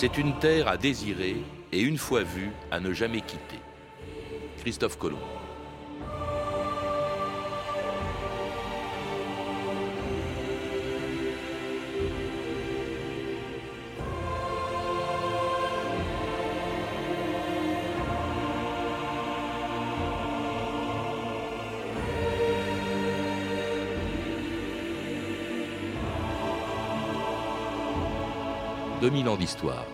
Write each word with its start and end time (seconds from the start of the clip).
C'est 0.00 0.16
une 0.16 0.32
terre 0.38 0.66
à 0.66 0.78
désirer 0.78 1.36
et 1.72 1.80
une 1.82 1.98
fois 1.98 2.22
vue, 2.22 2.52
à 2.70 2.80
ne 2.80 2.90
jamais 2.94 3.20
quitter. 3.20 3.60
Christophe 4.62 4.96
Colomb. 4.96 5.18
2000 29.00 29.28
ans 29.28 29.36
d'histoire. 29.36 29.86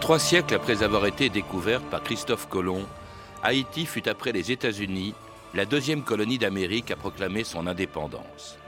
Trois 0.00 0.18
siècles 0.18 0.54
après 0.54 0.82
avoir 0.84 1.06
été 1.06 1.28
découverte 1.28 1.84
par 1.84 2.02
Christophe 2.02 2.48
Colomb, 2.48 2.86
Haïti 3.42 3.84
fut 3.84 4.08
après 4.08 4.32
les 4.32 4.52
États-Unis 4.52 5.14
la 5.54 5.64
deuxième 5.64 6.04
colonie 6.04 6.38
d'Amérique 6.38 6.92
à 6.92 6.96
proclamer 6.96 7.42
son 7.42 7.66
indépendance. 7.66 8.58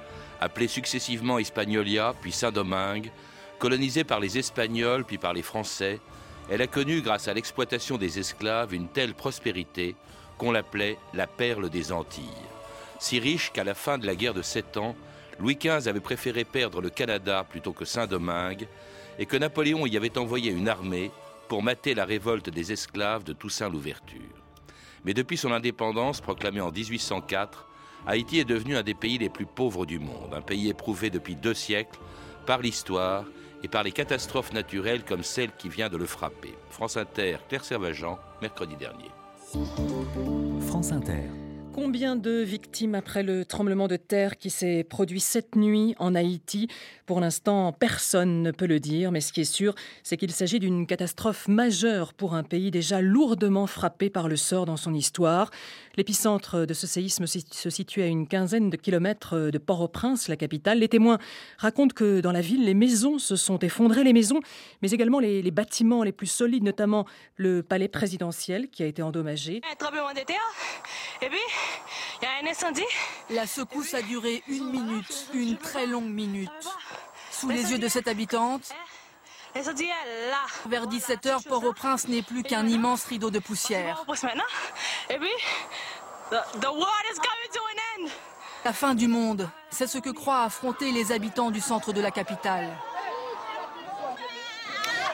Appelée 0.40 0.66
successivement 0.66 1.38
Hispaniola 1.38 2.14
puis 2.20 2.32
Saint-Domingue, 2.32 3.12
colonisée 3.60 4.02
par 4.02 4.18
les 4.18 4.38
Espagnols 4.38 5.04
puis 5.04 5.18
par 5.18 5.34
les 5.34 5.42
Français, 5.42 6.00
elle 6.50 6.62
a 6.62 6.66
connu, 6.66 7.00
grâce 7.00 7.28
à 7.28 7.34
l'exploitation 7.34 7.96
des 7.96 8.18
esclaves, 8.18 8.74
une 8.74 8.88
telle 8.88 9.14
prospérité 9.14 9.94
qu'on 10.42 10.50
l'appelait 10.50 10.98
la 11.14 11.28
perle 11.28 11.70
des 11.70 11.92
Antilles. 11.92 12.24
Si 12.98 13.20
riche 13.20 13.52
qu'à 13.52 13.62
la 13.62 13.74
fin 13.74 13.96
de 13.96 14.06
la 14.06 14.16
guerre 14.16 14.34
de 14.34 14.42
Sept 14.42 14.76
Ans, 14.76 14.96
Louis 15.38 15.54
XV 15.54 15.86
avait 15.86 16.00
préféré 16.00 16.42
perdre 16.42 16.80
le 16.80 16.90
Canada 16.90 17.46
plutôt 17.48 17.72
que 17.72 17.84
Saint-Domingue, 17.84 18.66
et 19.20 19.26
que 19.26 19.36
Napoléon 19.36 19.86
y 19.86 19.96
avait 19.96 20.18
envoyé 20.18 20.50
une 20.50 20.68
armée 20.68 21.12
pour 21.46 21.62
mater 21.62 21.94
la 21.94 22.04
révolte 22.04 22.50
des 22.50 22.72
esclaves 22.72 23.22
de 23.22 23.32
Toussaint 23.32 23.68
l'Ouverture. 23.68 24.18
Mais 25.04 25.14
depuis 25.14 25.36
son 25.36 25.52
indépendance 25.52 26.20
proclamée 26.20 26.60
en 26.60 26.72
1804, 26.72 27.68
Haïti 28.08 28.40
est 28.40 28.44
devenu 28.44 28.76
un 28.76 28.82
des 28.82 28.94
pays 28.94 29.18
les 29.18 29.28
plus 29.28 29.46
pauvres 29.46 29.86
du 29.86 30.00
monde, 30.00 30.34
un 30.34 30.42
pays 30.42 30.68
éprouvé 30.68 31.08
depuis 31.10 31.36
deux 31.36 31.54
siècles 31.54 32.00
par 32.46 32.58
l'histoire 32.62 33.26
et 33.62 33.68
par 33.68 33.84
les 33.84 33.92
catastrophes 33.92 34.52
naturelles 34.52 35.04
comme 35.04 35.22
celle 35.22 35.52
qui 35.52 35.68
vient 35.68 35.88
de 35.88 35.98
le 35.98 36.06
frapper. 36.06 36.54
France 36.68 36.96
Inter, 36.96 37.36
Claire 37.48 37.64
Servageant, 37.64 38.18
mercredi 38.40 38.74
dernier. 38.74 39.10
France 39.52 40.92
Inter. 40.92 41.41
Combien 41.74 42.16
de 42.16 42.42
victimes 42.42 42.94
après 42.94 43.22
le 43.22 43.46
tremblement 43.46 43.88
de 43.88 43.96
terre 43.96 44.36
qui 44.36 44.50
s'est 44.50 44.84
produit 44.84 45.20
cette 45.20 45.56
nuit 45.56 45.94
en 45.98 46.14
Haïti? 46.14 46.68
Pour 47.06 47.18
l'instant, 47.18 47.72
personne 47.72 48.42
ne 48.42 48.50
peut 48.50 48.66
le 48.66 48.78
dire, 48.78 49.10
mais 49.10 49.20
ce 49.20 49.32
qui 49.32 49.40
est 49.40 49.44
sûr, 49.44 49.74
c'est 50.02 50.16
qu'il 50.16 50.32
s'agit 50.32 50.60
d'une 50.60 50.86
catastrophe 50.86 51.48
majeure 51.48 52.12
pour 52.12 52.34
un 52.34 52.42
pays 52.42 52.70
déjà 52.70 53.00
lourdement 53.00 53.66
frappé 53.66 54.10
par 54.10 54.28
le 54.28 54.36
sort 54.36 54.66
dans 54.66 54.76
son 54.76 54.94
histoire. 54.94 55.50
L'épicentre 55.96 56.66
de 56.66 56.74
ce 56.74 56.86
séisme 56.86 57.26
se 57.26 57.70
situe 57.70 58.02
à 58.02 58.06
une 58.06 58.26
quinzaine 58.28 58.70
de 58.70 58.76
kilomètres 58.76 59.50
de 59.50 59.58
Port-au-Prince, 59.58 60.28
la 60.28 60.36
capitale. 60.36 60.78
Les 60.78 60.88
témoins 60.88 61.18
racontent 61.58 61.94
que 61.94 62.20
dans 62.20 62.32
la 62.32 62.40
ville, 62.40 62.64
les 62.64 62.74
maisons 62.74 63.18
se 63.18 63.36
sont 63.36 63.58
effondrées, 63.58 64.04
les 64.04 64.12
maisons, 64.12 64.40
mais 64.82 64.90
également 64.90 65.20
les, 65.20 65.42
les 65.42 65.50
bâtiments 65.50 66.02
les 66.02 66.12
plus 66.12 66.28
solides, 66.28 66.64
notamment 66.64 67.06
le 67.36 67.62
palais 67.62 67.88
présidentiel 67.88 68.68
qui 68.68 68.82
a 68.82 68.86
été 68.86 69.02
endommagé. 69.02 69.60
Un 69.70 69.76
tremblement 69.76 70.12
de 70.12 70.24
terre, 70.24 70.36
et 71.20 71.28
puis 71.28 71.38
il 72.20 72.24
y 72.24 72.28
a 72.28 72.42
un 72.42 72.50
incendie? 72.50 72.82
La 73.30 73.46
secousse 73.46 73.94
a 73.94 74.02
duré 74.02 74.42
une 74.48 74.70
minute, 74.70 75.28
une 75.34 75.56
très 75.56 75.86
longue 75.86 76.10
minute. 76.10 76.50
Sous 77.30 77.48
les 77.48 77.72
yeux 77.72 77.78
de 77.78 77.88
cette 77.88 78.08
habitante, 78.08 78.72
là. 79.54 80.46
vers 80.66 80.86
17h, 80.86 81.46
Port-au-Prince 81.48 82.08
n'est 82.08 82.22
plus 82.22 82.42
qu'un 82.42 82.66
immense 82.66 83.04
rideau 83.04 83.30
de 83.30 83.38
poussière. 83.38 84.04
Et 85.10 85.18
puis. 85.18 85.30
La 88.64 88.72
fin 88.72 88.94
du 88.94 89.08
monde, 89.08 89.50
c'est 89.70 89.86
ce 89.86 89.98
que 89.98 90.10
croient 90.10 90.44
affronter 90.44 90.92
les 90.92 91.12
habitants 91.12 91.50
du 91.50 91.60
centre 91.60 91.92
de 91.92 92.00
la 92.00 92.10
capitale. 92.10 92.70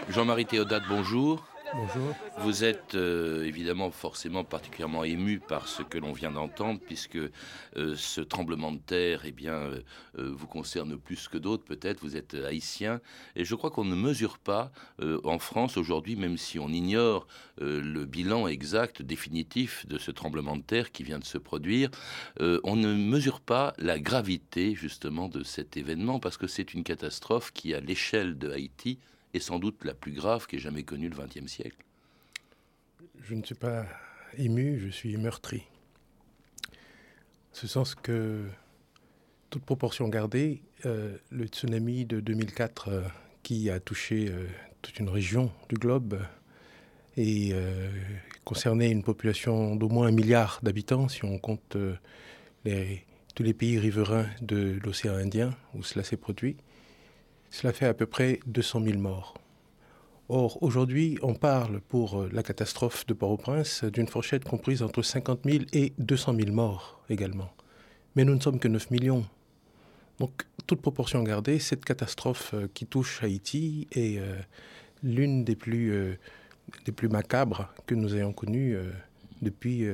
Jean-Marie 0.08 0.47
Théodate, 0.47 0.84
bonjour. 0.88 1.42
Bonjour. 1.74 2.14
Vous 2.38 2.64
êtes 2.64 2.94
euh, 2.94 3.44
évidemment 3.44 3.90
forcément 3.90 4.42
particulièrement 4.42 5.04
ému 5.04 5.38
par 5.38 5.68
ce 5.68 5.82
que 5.82 5.98
l'on 5.98 6.12
vient 6.12 6.30
d'entendre, 6.30 6.80
puisque 6.80 7.16
euh, 7.16 7.94
ce 7.94 8.22
tremblement 8.22 8.72
de 8.72 8.78
terre 8.78 9.22
eh 9.24 9.32
bien, 9.32 9.54
euh, 9.54 9.82
vous 10.16 10.46
concerne 10.46 10.96
plus 10.96 11.28
que 11.28 11.36
d'autres, 11.36 11.64
peut-être. 11.64 12.00
Vous 12.00 12.16
êtes 12.16 12.34
haïtien. 12.34 13.00
Et 13.36 13.44
je 13.44 13.54
crois 13.54 13.70
qu'on 13.70 13.84
ne 13.84 13.94
mesure 13.94 14.38
pas 14.38 14.72
en 15.24 15.38
France 15.38 15.76
aujourd'hui, 15.76 16.16
même 16.16 16.38
si 16.38 16.58
on 16.58 16.68
ignore 16.68 17.26
le 17.60 18.04
bilan 18.04 18.48
exact, 18.48 19.02
définitif 19.02 19.86
de 19.86 19.98
ce 19.98 20.10
tremblement 20.10 20.56
de 20.56 20.62
terre 20.62 20.90
qui 20.90 21.02
vient 21.02 21.18
de 21.18 21.24
se 21.24 21.38
produire, 21.38 21.90
on 22.40 22.76
ne 22.76 22.94
mesure 22.94 23.40
pas 23.40 23.74
la 23.78 23.98
gravité 23.98 24.74
justement 24.74 25.28
de 25.28 25.42
cet 25.42 25.76
événement, 25.76 26.20
parce 26.20 26.36
que 26.36 26.46
c'est 26.46 26.74
une 26.74 26.84
catastrophe 26.84 27.52
qui, 27.52 27.74
à 27.74 27.80
l'échelle 27.80 28.38
de 28.38 28.50
Haïti, 28.50 28.98
est 29.34 29.40
sans 29.40 29.58
doute 29.58 29.84
la 29.84 29.94
plus 29.94 30.12
grave 30.12 30.46
qu'ait 30.46 30.58
jamais 30.58 30.82
connue 30.82 31.08
le 31.08 31.16
XXe 31.16 31.50
siècle. 31.50 31.84
Je 33.22 33.34
ne 33.34 33.42
suis 33.42 33.54
pas 33.54 33.86
ému, 34.36 34.78
je 34.80 34.88
suis 34.88 35.16
meurtri. 35.16 35.64
Ce 37.52 37.66
sens 37.66 37.94
que, 37.94 38.46
toute 39.50 39.64
proportion 39.64 40.08
gardée, 40.08 40.62
euh, 40.86 41.16
le 41.30 41.46
tsunami 41.46 42.04
de 42.04 42.20
2004 42.20 42.88
euh, 42.88 43.02
qui 43.42 43.70
a 43.70 43.80
touché 43.80 44.28
euh, 44.28 44.46
toute 44.82 44.98
une 44.98 45.08
région 45.08 45.50
du 45.68 45.74
globe 45.76 46.20
et 47.16 47.52
concernait 48.44 48.92
une 48.92 49.02
population 49.02 49.74
d'au 49.74 49.88
moins 49.88 50.06
un 50.06 50.12
milliard 50.12 50.60
d'habitants, 50.62 51.08
si 51.08 51.24
on 51.24 51.36
compte 51.36 51.76
tous 53.34 53.42
les 53.42 53.54
pays 53.54 53.76
riverains 53.76 54.26
de 54.40 54.78
l'océan 54.84 55.14
Indien 55.14 55.52
où 55.74 55.82
cela 55.82 56.04
s'est 56.04 56.16
produit, 56.16 56.56
cela 57.50 57.72
fait 57.72 57.86
à 57.86 57.94
peu 57.94 58.06
près 58.06 58.41
200 58.47 58.82
000 58.84 58.98
morts. 58.98 59.34
Or, 60.31 60.62
aujourd'hui, 60.62 61.19
on 61.22 61.34
parle 61.34 61.81
pour 61.81 62.20
euh, 62.20 62.28
la 62.32 62.42
catastrophe 62.42 63.06
de 63.06 63.14
Port-au-Prince 63.14 63.84
d'une 63.84 64.06
fourchette 64.06 64.44
comprise 64.44 64.82
entre 64.82 65.00
50 65.00 65.41
000 65.44 65.64
et 65.72 65.94
200 65.98 66.34
000 66.34 66.53
morts 66.53 67.03
également. 67.08 67.50
Mais 68.14 68.26
nous 68.26 68.34
ne 68.34 68.41
sommes 68.41 68.58
que 68.58 68.69
9 68.69 68.91
millions. 68.91 69.25
Donc, 70.19 70.42
toute 70.66 70.82
proportion 70.82 71.22
gardée, 71.22 71.58
cette 71.58 71.84
catastrophe 71.84 72.53
euh, 72.53 72.69
qui 72.75 72.84
touche 72.84 73.22
Haïti 73.22 73.88
est 73.92 74.19
euh, 74.19 74.37
l'une 75.03 75.44
des 75.44 75.56
plus, 75.56 76.19
macabres 77.10 77.72
que 77.87 77.94
nous 77.94 78.14
ayons 78.14 78.34
connues 78.34 78.76
depuis 79.41 79.87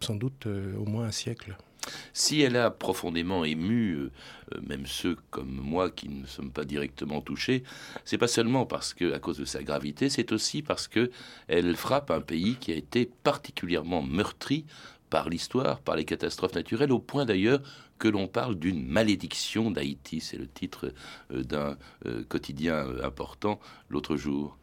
sans 0.00 0.14
doute 0.16 0.46
au 0.46 0.86
moins 0.86 1.04
un 1.04 1.12
siècle. 1.12 1.56
Si 2.12 2.40
elle 2.40 2.56
a 2.56 2.70
profondément 2.70 3.44
ému, 3.44 3.92
euh, 3.94 4.10
euh, 4.54 4.60
même 4.66 4.86
ceux 4.86 5.16
comme 5.30 5.50
moi 5.50 5.90
qui 5.90 6.08
ne 6.08 6.26
sommes 6.26 6.50
pas 6.50 6.64
directement 6.64 7.20
touchés, 7.20 7.64
c'est 8.04 8.18
pas 8.18 8.28
seulement 8.28 8.66
parce 8.66 8.94
que, 8.94 9.12
à 9.12 9.18
cause 9.18 9.38
de 9.38 9.44
sa 9.44 9.62
gravité, 9.62 10.08
c'est 10.08 10.32
aussi 10.32 10.62
parce 10.62 10.88
que 10.88 11.10
elle 11.48 11.76
frappe 11.76 12.10
un 12.10 12.20
pays 12.20 12.56
qui 12.56 12.72
a 12.72 12.76
été 12.76 13.10
particulièrement 13.22 14.02
meurtri 14.02 14.64
par 15.10 15.28
l'histoire, 15.28 15.80
par 15.80 15.96
les 15.96 16.04
catastrophes 16.04 16.54
naturelles, 16.54 16.92
au 16.92 16.98
point 16.98 17.24
d'ailleurs 17.24 17.60
que 17.98 18.08
l'on 18.08 18.26
parle 18.26 18.56
d'une 18.56 18.84
malédiction 18.84 19.70
d'Haïti. 19.70 20.20
C'est 20.20 20.36
le 20.36 20.48
titre 20.48 20.92
euh, 21.32 21.42
d'un 21.42 21.76
quotidien 22.28 22.86
important 23.02 23.60
l'autre 23.88 24.16
jour. 24.16 24.58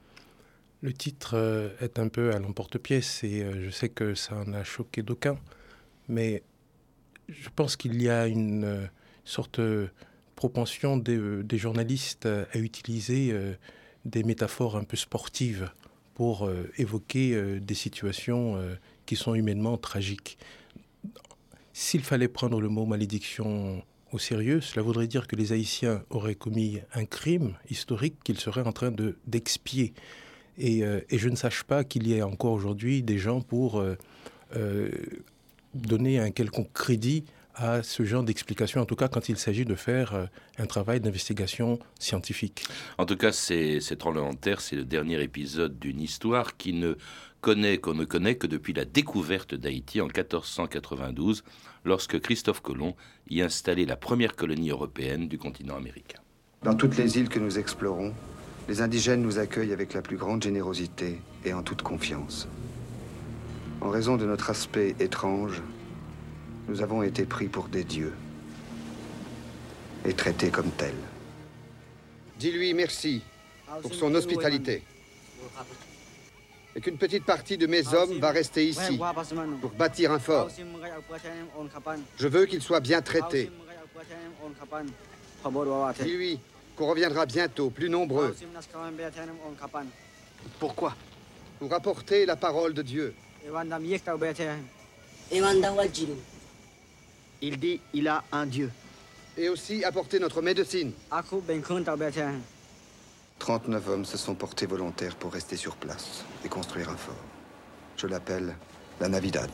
Le 0.81 0.93
titre 0.93 1.71
est 1.79 1.99
un 1.99 2.07
peu 2.07 2.33
à 2.33 2.39
l'emporte-pièce 2.39 3.23
et 3.23 3.45
je 3.63 3.69
sais 3.69 3.89
que 3.89 4.15
ça 4.15 4.35
en 4.35 4.51
a 4.53 4.63
choqué 4.63 5.03
d'aucuns, 5.03 5.37
mais 6.07 6.43
je 7.31 7.49
pense 7.55 7.75
qu'il 7.75 8.01
y 8.01 8.09
a 8.09 8.27
une 8.27 8.63
euh, 8.63 8.85
sorte 9.25 9.59
de 9.59 9.89
propension 10.35 10.97
des, 10.97 11.17
euh, 11.17 11.45
journalistes 11.53 12.25
euh, 12.25 12.45
à 12.53 12.57
utiliser 12.57 13.29
euh, 13.31 13.53
des 14.05 14.23
métaphores 14.23 14.75
un 14.75 14.83
peu 14.83 14.97
sportives 14.97 15.71
pour 16.13 16.45
euh, 16.45 16.69
évoquer 16.77 17.33
euh, 17.33 17.59
des 17.59 17.73
situations 17.73 18.55
euh, 18.57 18.75
qui 19.05 19.15
sont 19.15 19.35
humainement 19.35 19.77
tragiques. 19.77 20.37
S'il 21.73 22.01
fallait 22.01 22.27
prendre 22.27 22.59
le 22.59 22.69
mot 22.69 22.85
malédiction 22.85 23.83
au 24.11 24.19
sérieux, 24.19 24.59
cela 24.59 24.81
voudrait 24.81 25.07
dire 25.07 25.27
que 25.27 25.35
les 25.35 25.53
Haïtiens 25.53 26.03
auraient 26.09 26.35
commis 26.35 26.79
un 26.93 27.05
crime 27.05 27.55
historique 27.69 28.15
qu'ils 28.23 28.39
seraient 28.39 28.67
en 28.67 28.73
train 28.73 28.91
de- 28.91 29.17
d'expier. 29.25 29.93
Et, 30.57 30.83
euh, 30.83 30.99
je 31.09 31.29
ne 31.29 31.35
sache 31.35 31.63
pas 31.63 31.83
qu'il 31.85 32.07
y 32.07 32.13
ait 32.13 32.21
encore 32.21 32.51
aujourd'hui 32.51 33.03
des 33.03 33.17
gens 33.17 33.41
pour 33.41 33.79
euh, 33.79 33.95
euh, 34.57 34.91
donner 35.73 36.19
un 36.19 36.31
quelconque 36.31 36.73
crédit 36.73 37.25
à 37.55 37.83
ce 37.83 38.03
genre 38.03 38.23
d'explication, 38.23 38.81
en 38.81 38.85
tout 38.85 38.95
cas 38.95 39.07
quand 39.07 39.29
il 39.29 39.37
s'agit 39.37 39.65
de 39.65 39.75
faire 39.75 40.15
euh, 40.15 40.25
un 40.57 40.65
travail 40.65 40.99
d'investigation 40.99 41.79
scientifique. 41.99 42.63
En 42.97 43.05
tout 43.05 43.17
cas, 43.17 43.31
c'est, 43.31 43.79
ce 43.81 43.93
tremblement 43.93 44.31
de 44.31 44.37
terre, 44.37 44.61
c'est 44.61 44.75
le 44.75 44.85
dernier 44.85 45.21
épisode 45.21 45.77
d'une 45.77 45.99
histoire 45.99 46.55
qui 46.57 46.73
ne 46.73 46.95
connaît 47.41 47.77
qu'on 47.77 47.93
ne 47.93 48.05
connaît 48.05 48.35
que 48.35 48.47
depuis 48.47 48.73
la 48.73 48.85
découverte 48.85 49.55
d'Haïti 49.55 49.99
en 49.99 50.05
1492, 50.05 51.43
lorsque 51.83 52.19
Christophe 52.19 52.61
Colomb 52.61 52.95
y 53.29 53.41
installait 53.41 53.85
la 53.85 53.97
première 53.97 54.35
colonie 54.35 54.69
européenne 54.69 55.27
du 55.27 55.37
continent 55.37 55.75
américain. 55.75 56.19
Dans 56.63 56.75
toutes 56.75 56.97
les 56.97 57.17
îles 57.17 57.29
que 57.29 57.39
nous 57.39 57.57
explorons, 57.57 58.13
les 58.69 58.81
indigènes 58.81 59.23
nous 59.23 59.39
accueillent 59.39 59.73
avec 59.73 59.93
la 59.93 60.03
plus 60.03 60.17
grande 60.17 60.43
générosité 60.43 61.19
et 61.43 61.53
en 61.53 61.63
toute 61.63 61.81
confiance. 61.81 62.47
En 63.81 63.89
raison 63.89 64.15
de 64.15 64.25
notre 64.25 64.51
aspect 64.51 64.95
étrange, 64.99 65.61
nous 66.67 66.83
avons 66.83 67.01
été 67.01 67.25
pris 67.25 67.47
pour 67.47 67.67
des 67.67 67.83
dieux 67.83 68.13
et 70.05 70.13
traités 70.13 70.49
comme 70.49 70.69
tels. 70.71 70.93
Dis-lui 72.37 72.73
merci 72.75 73.23
pour 73.81 73.93
son 73.93 74.13
hospitalité. 74.13 74.83
Et 76.75 76.81
qu'une 76.81 76.97
petite 76.97 77.25
partie 77.25 77.57
de 77.57 77.65
mes 77.65 77.93
hommes 77.93 78.19
va 78.19 78.31
rester 78.31 78.65
ici 78.67 78.99
pour 79.59 79.71
bâtir 79.71 80.11
un 80.11 80.19
fort. 80.19 80.49
Je 82.17 82.27
veux 82.27 82.45
qu'il 82.45 82.61
soit 82.61 82.79
bien 82.79 83.01
traité. 83.01 83.51
Dis-lui 86.03 86.39
qu'on 86.75 86.87
reviendra 86.87 87.25
bientôt, 87.25 87.71
plus 87.71 87.89
nombreux. 87.89 88.35
Pourquoi? 90.59 90.95
Pour 91.59 91.73
apporter 91.73 92.25
la 92.25 92.35
parole 92.35 92.73
de 92.73 92.83
Dieu. 92.83 93.13
Il 97.41 97.57
dit 97.59 97.79
il 97.93 98.07
a 98.07 98.23
un 98.31 98.45
Dieu. 98.45 98.71
Et 99.37 99.49
aussi 99.49 99.83
apporter 99.83 100.19
notre 100.19 100.41
médecine. 100.41 100.91
39 103.39 103.89
hommes 103.89 104.05
se 104.05 104.17
sont 104.17 104.35
portés 104.35 104.67
volontaires 104.67 105.15
pour 105.15 105.33
rester 105.33 105.55
sur 105.55 105.75
place 105.75 106.23
et 106.45 106.49
construire 106.49 106.89
un 106.89 106.97
fort. 106.97 107.15
Je 107.97 108.07
l'appelle 108.07 108.55
la 108.99 109.09
Navidad. 109.09 109.49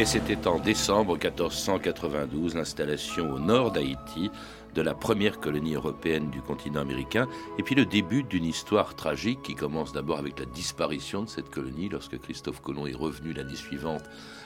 Et 0.00 0.06
c'était 0.06 0.46
en 0.46 0.58
décembre 0.58 1.18
1492 1.18 2.54
l'installation 2.54 3.34
au 3.34 3.38
nord 3.38 3.70
d'Haïti 3.70 4.30
de 4.74 4.80
la 4.80 4.94
première 4.94 5.40
colonie 5.40 5.74
européenne 5.74 6.30
du 6.30 6.40
continent 6.40 6.80
américain, 6.80 7.28
et 7.58 7.62
puis 7.62 7.74
le 7.74 7.84
début 7.84 8.22
d'une 8.22 8.46
histoire 8.46 8.94
tragique 8.94 9.42
qui 9.42 9.54
commence 9.54 9.92
d'abord 9.92 10.18
avec 10.18 10.38
la 10.38 10.46
disparition 10.46 11.24
de 11.24 11.28
cette 11.28 11.50
colonie 11.50 11.90
lorsque 11.90 12.18
Christophe 12.18 12.62
Colomb 12.62 12.86
est 12.86 12.94
revenu 12.94 13.34
l'année 13.34 13.56
suivante 13.56 14.04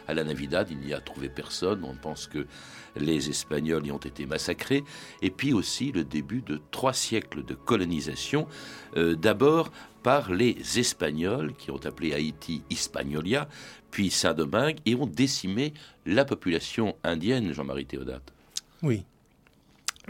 à 0.09 0.15
la 0.15 0.25
Navidad, 0.25 0.67
il 0.73 0.79
n'y 0.79 0.93
a 0.93 1.01
trouvé 1.01 1.29
personne, 1.29 1.85
on 1.85 1.95
pense 1.95 2.27
que 2.27 2.49
les 2.97 3.29
Espagnols 3.31 3.87
y 3.87 3.93
ont 3.93 3.99
été 3.99 4.27
massacrés, 4.27 4.83
et 5.23 5.31
puis 5.31 5.53
aussi 5.53 5.93
le 5.93 6.03
début 6.03 6.43
de 6.43 6.61
trois 6.73 6.93
siècles 6.93 7.45
de 7.45 7.55
colonisation, 7.55 8.49
euh, 8.97 9.15
d'abord 9.15 9.71
par 10.03 10.31
les 10.31 10.79
Espagnols 10.79 11.55
qui 11.55 11.71
ont 11.71 11.81
appelé 11.85 12.13
Haïti 12.13 12.63
Hispaniolia, 12.69 13.49
puis 13.95 14.11
Saint-Domingue, 14.11 14.79
et 14.87 14.97
ont 14.97 15.07
décimé 15.07 15.73
la 16.05 16.25
population 16.25 16.97
indienne, 17.05 17.53
Jean-Marie 17.53 17.87
Théodate. 17.87 18.33
Oui. 18.83 19.05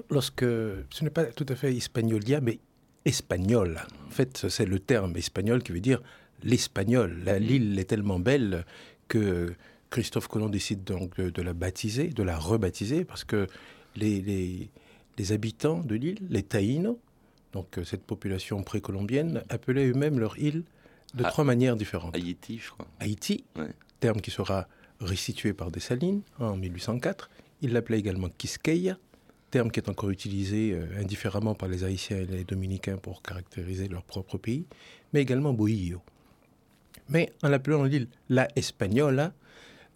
Lorsque 0.09 0.41
ce 0.41 1.03
n'est 1.05 1.11
pas 1.11 1.27
tout 1.27 1.45
à 1.51 1.55
fait 1.55 1.75
Hispaniolia, 1.75 2.41
mais 2.41 2.61
espagnol. 3.05 3.83
En 4.07 4.11
fait, 4.11 4.49
c'est 4.49 4.65
le 4.65 4.79
terme 4.79 5.15
espagnol 5.19 5.63
qui 5.63 5.73
veut 5.73 5.81
dire 5.81 6.01
l'espagnol. 6.43 7.25
L'île 7.39 7.79
est 7.79 7.85
tellement 7.85 8.19
belle 8.19 8.65
que 9.07 9.53
Christophe 9.91 10.29
Colomb 10.29 10.49
décide 10.49 10.83
donc 10.85 11.21
de, 11.21 11.43
la 11.43 11.53
baptiser, 11.53 12.09
de 12.09 12.23
la 12.23 12.39
rebaptiser, 12.39 13.05
parce 13.05 13.25
que 13.25 13.47
les, 13.97 14.71
les 15.19 15.33
habitants 15.33 15.81
de 15.81 15.95
l'île, 15.95 16.21
les 16.31 16.43
Taïnos, 16.43 16.97
donc 17.53 17.79
cette 17.85 18.05
population 18.05 18.63
précolombienne, 18.63 19.43
appelaient 19.51 19.89
eux-mêmes 19.89 20.19
leur 20.19 20.39
île 20.39 20.65
de 21.15 21.23
Ah. 21.25 21.29
trois 21.31 21.45
manières 21.45 21.77
différentes. 21.77 22.15
Haïti, 22.15 22.59
je 22.59 22.71
crois. 22.71 22.87
Haïti, 23.01 23.45
Ouais. 23.57 23.69
terme 24.01 24.21
qui 24.21 24.31
sera 24.31 24.67
restitué 25.01 25.53
par 25.53 25.71
Dessalines 25.71 26.23
en 26.39 26.57
1804. 26.57 27.31
Il 27.63 27.73
l'appelait 27.73 27.99
également 27.99 28.29
Quisqueya, 28.29 28.97
terme 29.51 29.71
qui 29.71 29.81
est 29.81 29.89
encore 29.89 30.11
utilisé 30.11 30.73
euh, 30.73 30.87
indifféremment 31.01 31.55
par 31.55 31.69
les 31.69 31.85
Haïtiens 31.85 32.19
et 32.19 32.25
les 32.27 32.45
Dominicains 32.45 32.97
pour 32.97 33.23
caractériser 33.23 33.89
leur 33.89 34.03
propre 34.03 34.39
pays, 34.39 34.67
mais 35.13 35.21
également 35.23 35.53
Bohio. 35.53 36.01
Mais 37.09 37.33
en 37.43 37.49
l'appelant 37.49 37.85
l'île 37.85 38.09
La 38.29 38.49
Espagnola, 38.57 39.33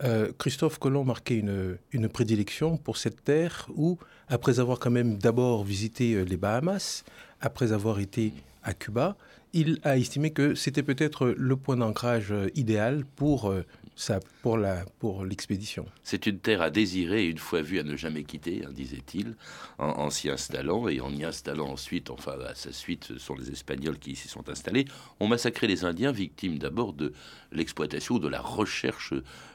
euh, 0.05 0.31
Christophe 0.39 0.79
Colomb 0.79 1.05
marquait 1.05 1.37
une, 1.39 1.77
une 1.93 2.09
prédilection 2.09 2.77
pour 2.77 2.97
cette 2.99 3.25
terre 3.25 3.67
où, 3.75 3.99
après 4.29 4.61
avoir 4.61 4.79
quand 4.79 4.91
même 4.91 5.19
d'abord 5.19 5.65
visité 5.65 6.15
euh, 6.15 6.23
les 6.25 6.37
Bahamas, 6.37 7.03
après 7.41 7.73
avoir 7.73 7.99
été 7.99 8.33
à 8.63 8.75
Cuba, 8.75 9.17
il 9.53 9.79
a 9.83 9.97
estimé 9.97 10.31
que 10.31 10.55
c'était 10.55 10.83
peut-être 10.83 11.29
le 11.29 11.57
point 11.57 11.77
d'ancrage 11.77 12.33
euh, 12.33 12.49
idéal 12.55 13.05
pour, 13.17 13.51
euh, 13.51 13.65
sa- 13.97 14.21
pour, 14.43 14.59
la, 14.59 14.85
pour 14.99 15.25
l'expédition. 15.25 15.87
C'est 16.03 16.27
une 16.27 16.39
terre 16.39 16.61
à 16.63 16.71
désirer, 16.71 17.27
une 17.27 17.39
fois 17.39 17.63
vue 17.63 17.79
à 17.79 17.83
ne 17.83 17.97
jamais 17.97 18.25
quitter, 18.25 18.63
hein, 18.65 18.71
disait-il, 18.73 19.35
en, 19.79 19.87
en 19.89 20.11
s'y 20.11 20.29
installant, 20.29 20.89
et 20.89 21.01
en 21.01 21.11
y 21.13 21.25
installant 21.25 21.69
ensuite, 21.69 22.11
enfin 22.11 22.37
à 22.47 22.55
sa 22.55 22.73
suite, 22.73 23.05
ce 23.05 23.19
sont 23.19 23.35
les 23.37 23.51
Espagnols 23.51 23.99
qui 23.99 24.17
s'y 24.17 24.29
sont 24.29 24.49
installés, 24.49 24.85
ont 25.21 25.29
massacré 25.29 25.67
les 25.67 25.85
Indiens, 25.85 26.13
victimes 26.13 26.59
d'abord 26.59 26.93
de 26.93 27.13
l'exploitation, 27.51 28.19
de 28.19 28.29
la 28.29 28.41
recherche 28.41 29.15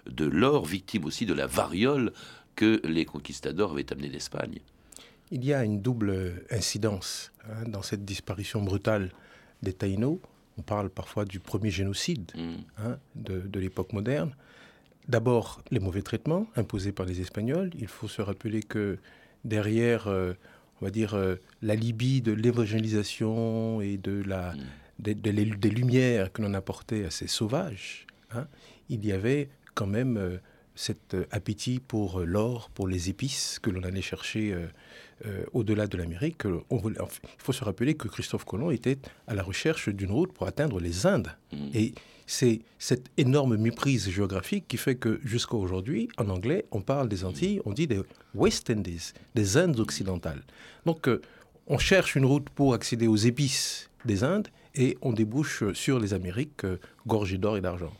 de 0.09 0.25
l'or, 0.25 0.65
victimes 0.65 1.05
aussi 1.05 1.25
de 1.25 1.33
la 1.33 1.47
variole 1.47 2.11
que 2.55 2.81
les 2.83 3.05
conquistadors 3.05 3.71
avaient 3.71 3.91
amené 3.91 4.09
d'Espagne. 4.09 4.59
Il 5.31 5.43
y 5.45 5.53
a 5.53 5.63
une 5.63 5.81
double 5.81 6.43
incidence 6.51 7.31
hein, 7.45 7.63
dans 7.67 7.81
cette 7.81 8.05
disparition 8.05 8.61
brutale 8.61 9.09
des 9.63 9.73
Taïnos. 9.73 10.19
On 10.57 10.61
parle 10.61 10.89
parfois 10.89 11.25
du 11.25 11.39
premier 11.39 11.71
génocide 11.71 12.31
Mm. 12.35 12.51
hein, 12.77 12.97
de, 13.15 13.39
de 13.39 13.59
l'époque 13.59 13.91
moderne. 13.93 14.35
D'abord, 15.07 15.61
les 15.71 15.79
mauvais 15.79 16.01
traitements 16.03 16.45
imposés 16.55 16.91
par 16.91 17.05
les 17.05 17.19
Espagnols. 17.19 17.71
Il 17.77 17.87
faut 17.87 18.07
se 18.07 18.21
rappeler 18.21 18.61
que 18.61 18.97
derrière, 19.43 20.07
euh, 20.07 20.33
on 20.81 20.85
va 20.85 20.91
dire, 20.91 21.15
euh, 21.15 21.35
la 21.61 21.75
Libye 21.75 22.21
de 22.21 22.31
l'évangélisation 22.31 23.81
et 23.81 23.97
de 23.97 24.21
la, 24.25 24.53
Mm. 24.53 24.57
les- 25.05 25.45
des 25.55 25.69
lumières 25.69 26.31
que 26.31 26.41
l'on 26.41 26.53
apportait 26.53 27.05
à 27.05 27.09
ces 27.09 27.27
sauvages, 27.27 28.05
hein, 28.31 28.47
il 28.89 29.05
y 29.05 29.11
avait 29.11 29.49
quand 29.75 29.87
même 29.87 30.17
euh, 30.17 30.37
cet 30.75 31.13
euh, 31.13 31.25
appétit 31.31 31.79
pour 31.79 32.19
euh, 32.19 32.25
l'or, 32.25 32.69
pour 32.73 32.87
les 32.87 33.09
épices 33.09 33.59
que 33.61 33.69
l'on 33.69 33.83
allait 33.83 34.01
chercher 34.01 34.55
euh, 35.25 35.45
au-delà 35.53 35.87
de 35.87 35.97
l'Amérique. 35.97 36.41
Il 36.45 36.91
faut 37.37 37.53
se 37.53 37.63
rappeler 37.63 37.95
que 37.95 38.07
Christophe 38.07 38.45
Colomb 38.45 38.71
était 38.71 38.97
à 39.27 39.35
la 39.35 39.43
recherche 39.43 39.89
d'une 39.89 40.11
route 40.11 40.33
pour 40.33 40.47
atteindre 40.47 40.79
les 40.79 41.05
Indes. 41.05 41.35
Mm. 41.51 41.57
Et 41.73 41.93
c'est 42.25 42.61
cette 42.79 43.09
énorme 43.17 43.57
méprise 43.57 44.09
géographique 44.09 44.65
qui 44.67 44.77
fait 44.77 44.95
que 44.95 45.19
jusqu'à 45.23 45.55
aujourd'hui, 45.55 46.09
en 46.17 46.29
anglais, 46.29 46.65
on 46.71 46.81
parle 46.81 47.09
des 47.09 47.25
Antilles, 47.25 47.61
on 47.65 47.73
dit 47.73 47.87
des 47.87 48.01
West 48.33 48.69
Indies, 48.69 49.13
des 49.35 49.57
Indes 49.57 49.79
occidentales. 49.79 50.41
Donc, 50.85 51.09
on 51.67 51.77
cherche 51.77 52.15
une 52.15 52.25
route 52.25 52.49
pour 52.49 52.73
accéder 52.73 53.07
aux 53.07 53.15
épices 53.15 53.89
des 54.05 54.23
Indes 54.23 54.47
et 54.75 54.97
on 55.01 55.13
débouche 55.13 55.63
sur 55.73 55.99
les 55.99 56.13
Amériques 56.13 56.63
euh, 56.65 56.77
gorgées 57.05 57.37
d'or 57.37 57.57
et 57.57 57.61
d'argent. 57.61 57.93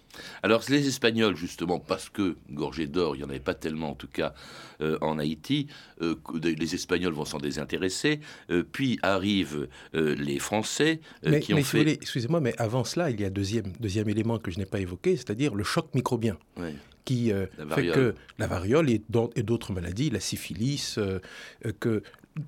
Alors 0.44 0.64
les 0.70 0.88
Espagnols, 0.88 1.36
justement, 1.36 1.80
parce 1.80 2.10
que 2.10 2.36
gorgé 2.52 2.88
d'or, 2.88 3.16
il 3.16 3.20
n'y 3.20 3.26
en 3.26 3.30
avait 3.30 3.40
pas 3.40 3.54
tellement 3.56 3.92
en 3.92 3.96
tout 3.96 4.08
cas 4.08 4.34
euh, 4.82 4.98
en 5.02 5.18
Haïti, 5.20 5.68
euh, 6.02 6.16
les 6.44 6.76
Espagnols 6.76 7.14
vont 7.14 7.26
s'en 7.26 7.40
désintéresser, 7.40 8.20
euh, 8.52 8.64
puis 8.70 9.00
arrivent 9.02 9.68
les 9.94 10.40
Français 10.40 11.00
mais, 11.26 11.40
qui 11.40 11.54
ont 11.54 11.58
mais 11.58 11.64
fait... 11.64 11.88
excusez-moi, 11.94 12.40
mais 12.42 12.54
avant 12.60 12.84
cela, 12.84 13.10
il 13.10 13.20
y 13.22 13.26
a 13.26 13.30
deuxième, 13.30 13.72
deuxième 13.80 14.10
élément 14.10 14.38
que 14.40 14.52
je 14.52 14.60
n'ai 14.60 14.66
pas 14.66 14.80
évoqué, 14.80 15.16
c'est-à-dire 15.16 15.56
le 15.56 15.64
choc 15.64 15.94
microbien. 15.96 16.38
Ouais. 16.58 16.74
qui 17.06 17.32
euh, 17.34 17.48
fait 17.58 17.66
variole. 17.66 17.96
que 17.96 18.16
la 18.40 18.48
variole 18.48 18.90
et 18.90 19.02
d'au- 19.10 19.32
et 19.36 19.44
d'autres 19.44 19.74
maladies, 19.74 20.10
la 20.10 20.20
syphilis, 20.22 20.96
euh, 20.98 21.20
que, 21.82 22.02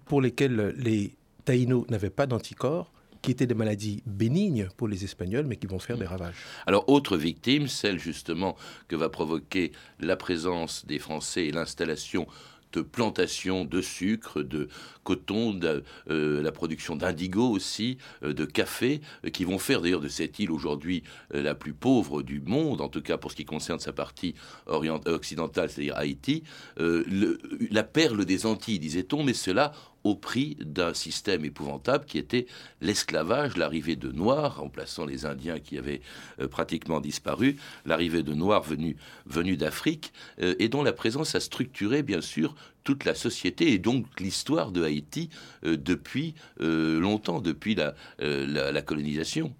pour 0.05 0.21
lesquelles 0.21 0.73
les 0.77 1.13
Taïnos 1.45 1.85
n'avaient 1.89 2.09
pas 2.09 2.25
d'anticorps, 2.25 2.91
qui 3.25 3.31
étaient 3.31 3.47
des 3.47 3.55
maladies 3.55 4.03
bénignes 4.05 4.69
pour 4.77 4.87
les 4.87 5.03
Espagnols, 5.03 5.45
mais 5.47 5.55
qui 5.57 5.67
vont 5.67 5.79
faire 5.79 5.97
des 5.97 6.05
ravages. 6.05 6.35
Alors, 6.67 6.87
autre 6.87 7.17
victime, 7.17 7.67
celle 7.67 7.99
justement 7.99 8.55
que 8.87 8.95
va 8.95 9.09
provoquer 9.09 9.71
la 9.99 10.15
présence 10.15 10.85
des 10.85 10.99
Français 10.99 11.47
et 11.47 11.51
l'installation 11.51 12.27
de 12.73 12.81
plantations 12.81 13.63
de 13.63 13.81
sucre, 13.81 14.41
de 14.41 14.67
coton, 15.03 15.53
de, 15.53 15.83
euh, 16.09 16.41
la 16.41 16.51
production 16.51 16.97
d'indigo 16.97 17.49
aussi, 17.49 17.97
euh, 18.21 18.33
de 18.33 18.43
café, 18.43 18.99
euh, 19.23 19.29
qui 19.29 19.45
vont 19.45 19.59
faire 19.59 19.81
d'ailleurs 19.81 20.01
de 20.01 20.09
cette 20.09 20.39
île 20.39 20.51
aujourd'hui 20.51 21.01
la 21.31 21.55
plus 21.55 21.73
pauvre 21.73 22.21
du 22.21 22.41
monde, 22.41 22.81
en 22.81 22.89
tout 22.89 23.01
cas 23.01 23.17
pour 23.17 23.31
ce 23.31 23.37
qui 23.37 23.45
concerne 23.45 23.79
sa 23.79 23.93
partie 23.93 24.35
orient- 24.67 24.99
occidentale, 25.07 25.69
c'est-à-dire 25.69 25.95
Haïti, 25.95 26.43
le- 26.77 27.39
la 27.71 27.83
perle 27.83 28.25
des 28.25 28.45
Antilles, 28.45 28.79
disait-on, 28.79 29.23
mais 29.23 29.33
cela 29.33 29.71
au 30.05 30.15
prix 30.15 30.55
d'un 30.61 30.93
système 30.93 31.43
épouvantable 31.43 32.05
qui 32.05 32.19
était 32.19 32.45
l'esclavage, 32.79 33.57
l'arrivée 33.57 33.95
de 33.95 34.11
Noirs, 34.11 34.57
remplaçant 34.57 35.03
les 35.03 35.25
Indiens 35.25 35.59
qui 35.59 35.79
avaient 35.79 36.01
euh, 36.39 36.47
pratiquement 36.47 37.01
disparu, 37.01 37.57
l'arrivée 37.85 38.21
de 38.21 38.35
Noirs 38.35 38.61
venus, 38.61 38.95
venus 39.25 39.57
d'Afrique, 39.57 40.13
euh, 40.41 40.53
et 40.59 40.69
dont 40.69 40.83
la 40.83 40.93
présence 40.93 41.33
a 41.33 41.39
structuré, 41.39 42.03
bien 42.03 42.21
sûr, 42.21 42.55
toute 42.83 43.03
la 43.03 43.15
société 43.15 43.73
et 43.73 43.79
donc 43.79 44.05
l'histoire 44.19 44.71
de 44.71 44.83
Haïti 44.83 45.29
euh, 45.65 45.75
depuis 45.75 46.35
longtemps, 46.59 47.41
depuis 47.41 47.73
la, 47.73 47.95
la, 48.19 48.81
colonisation. 48.83 49.55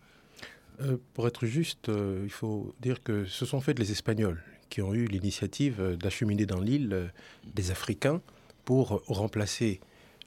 pour 1.16 1.28
être 1.28 1.48
juste, 1.48 1.90
il 2.24 2.30
faut 2.30 2.76
dire 2.80 3.02
que 3.02 3.26
ce 3.26 3.46
sont 3.46 3.58
en 3.58 3.62
fait 3.62 3.80
les 3.80 3.92
Espagnols 3.92 4.44
qui 4.70 4.84
ont 4.84 4.94
eu 4.94 5.06
l'initiative 5.06 5.98
d'acheminer 6.00 6.46
dans 6.46 6.60
l'île 6.60 7.12
des 7.56 7.72
Africains 7.72 8.22
pour 8.64 9.02
remplacer 9.08 9.80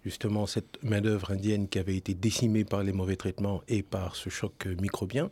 justement 0.04 0.46
cette 0.46 0.82
main-d'œuvre 0.82 1.32
indienne 1.32 1.68
qui 1.68 1.78
avait 1.78 1.96
été 1.96 2.14
décimée 2.14 2.64
par 2.64 2.82
les 2.82 2.92
mauvais 2.92 3.16
traitements 3.16 3.62
et 3.68 3.82
par 3.82 4.16
ce 4.16 4.30
choc 4.30 4.66
microbien. 4.80 5.30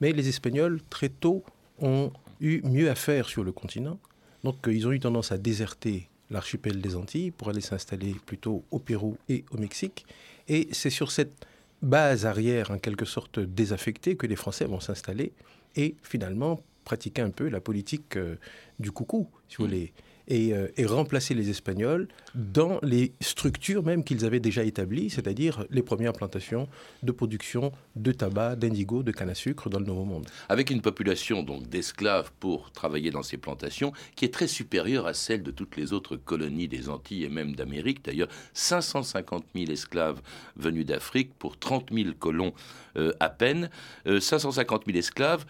Mais 0.00 0.12
les 0.12 0.28
Espagnols, 0.28 0.80
très 0.90 1.08
tôt, 1.08 1.44
ont 1.80 2.12
eu 2.40 2.60
mieux 2.62 2.90
à 2.90 2.94
faire 2.94 3.28
sur 3.28 3.44
le 3.44 3.52
continent. 3.52 3.98
Donc, 4.44 4.68
euh, 4.68 4.74
ils 4.74 4.86
ont 4.86 4.92
eu 4.92 5.00
tendance 5.00 5.32
à 5.32 5.38
déserter 5.38 6.08
l'archipel 6.30 6.80
des 6.80 6.96
Antilles 6.96 7.30
pour 7.30 7.48
aller 7.48 7.60
s'installer 7.60 8.14
plutôt 8.26 8.64
au 8.70 8.78
Pérou 8.78 9.16
et 9.28 9.44
au 9.50 9.58
Mexique. 9.58 10.06
Et 10.48 10.68
c'est 10.72 10.90
sur 10.90 11.10
cette 11.10 11.46
base 11.82 12.26
arrière, 12.26 12.70
en 12.70 12.78
quelque 12.78 13.04
sorte 13.04 13.38
désaffectée, 13.38 14.16
que 14.16 14.26
les 14.26 14.36
Français 14.36 14.64
vont 14.64 14.80
s'installer 14.80 15.32
et 15.76 15.94
finalement 16.02 16.60
pratiquer 16.84 17.22
un 17.22 17.30
peu 17.30 17.48
la 17.48 17.60
politique 17.60 18.16
euh, 18.16 18.36
du 18.78 18.90
coucou, 18.90 19.28
si 19.48 19.56
vous 19.56 19.68
mmh. 19.68 19.88
Euh, 20.30 20.68
et, 20.76 20.84
remplacer 20.84 21.34
les 21.34 21.48
Espagnols 21.50 22.08
dans 22.34 22.78
les 22.82 23.12
structures 23.20 23.82
même 23.82 24.04
qu'ils 24.04 24.24
avaient 24.24 24.40
déjà 24.40 24.62
établies, 24.64 25.10
c'est-à-dire 25.10 25.64
les 25.70 25.82
premières 25.82 26.12
plantations 26.12 26.68
de 27.02 27.12
production 27.12 27.72
de 27.96 28.12
tabac, 28.12 28.56
d'indigo, 28.56 29.02
de 29.02 29.12
canne 29.12 29.30
à 29.30 29.34
sucre 29.34 29.68
dans 29.70 29.78
le 29.78 29.86
Nouveau 29.86 30.04
Monde. 30.04 30.26
Avec 30.48 30.70
une 30.70 30.80
population 30.80 31.42
donc 31.42 31.68
d'esclaves 31.68 32.30
pour 32.40 32.72
travailler 32.72 33.10
dans 33.10 33.22
ces 33.22 33.36
plantations 33.36 33.92
qui 34.16 34.24
est 34.24 34.32
très 34.32 34.48
supérieure 34.48 35.06
à 35.06 35.14
celle 35.14 35.42
de 35.42 35.50
toutes 35.50 35.76
les 35.76 35.92
autres 35.92 36.16
colonies 36.16 36.68
des 36.68 36.88
Antilles 36.88 37.24
et 37.24 37.28
même 37.28 37.54
d'Amérique. 37.54 38.04
D'ailleurs, 38.04 38.28
550 38.54 39.44
000 39.54 39.70
esclaves 39.70 40.20
venus 40.56 40.86
d'Afrique 40.86 41.32
pour 41.38 41.58
30 41.58 41.88
000 41.92 42.10
colons 42.18 42.52
euh, 42.96 43.12
à 43.20 43.30
peine. 43.30 43.70
550 44.06 44.82
euh, 44.82 44.84
000 44.86 44.98
esclaves 44.98 45.44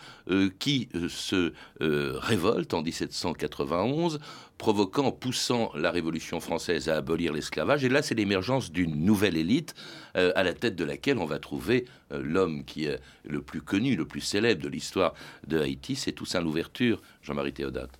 qui 0.59 0.89
se 1.09 1.53
révoltent 1.81 2.75
en 2.75 2.83
1791 2.83 4.19
provoquant, 4.59 5.13
poussant 5.13 5.71
la 5.75 5.91
Révolution 5.91 6.41
française 6.41 6.89
à 6.89 6.97
abolir 6.97 7.33
l'esclavage. 7.33 7.85
Et 7.85 7.89
là, 7.89 8.03
c'est 8.03 8.17
l'émergence 8.17 8.73
d'une 8.73 8.97
nouvelle 9.05 9.37
élite 9.37 9.75
euh, 10.17 10.33
à 10.35 10.43
la 10.43 10.53
tête 10.53 10.75
de 10.75 10.85
laquelle 10.85 11.19
on 11.19 11.25
va 11.25 11.39
trouver 11.39 11.87
euh, 12.13 12.21
l'homme 12.23 12.65
qui 12.65 12.85
est 12.85 13.01
le 13.25 13.41
plus 13.41 13.63
connu, 13.63 13.95
le 13.95 14.05
plus 14.05 14.21
célèbre 14.21 14.61
de 14.61 14.69
l'histoire 14.69 15.15
de 15.47 15.61
Haïti, 15.61 15.95
c'est 15.95 16.13
Toussaint 16.13 16.41
Louverture, 16.41 17.01
Jean-Marie 17.23 17.53
Théodate. 17.53 17.91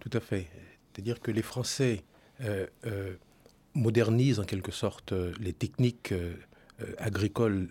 Tout 0.00 0.10
à 0.14 0.20
fait. 0.20 0.48
C'est-à-dire 0.92 1.20
que 1.20 1.30
les 1.30 1.42
Français 1.42 2.02
euh, 2.42 2.66
modernisent 3.74 4.40
en 4.40 4.44
quelque 4.44 4.72
sorte 4.72 5.12
les 5.38 5.52
techniques 5.52 6.14
agricoles, 6.96 7.68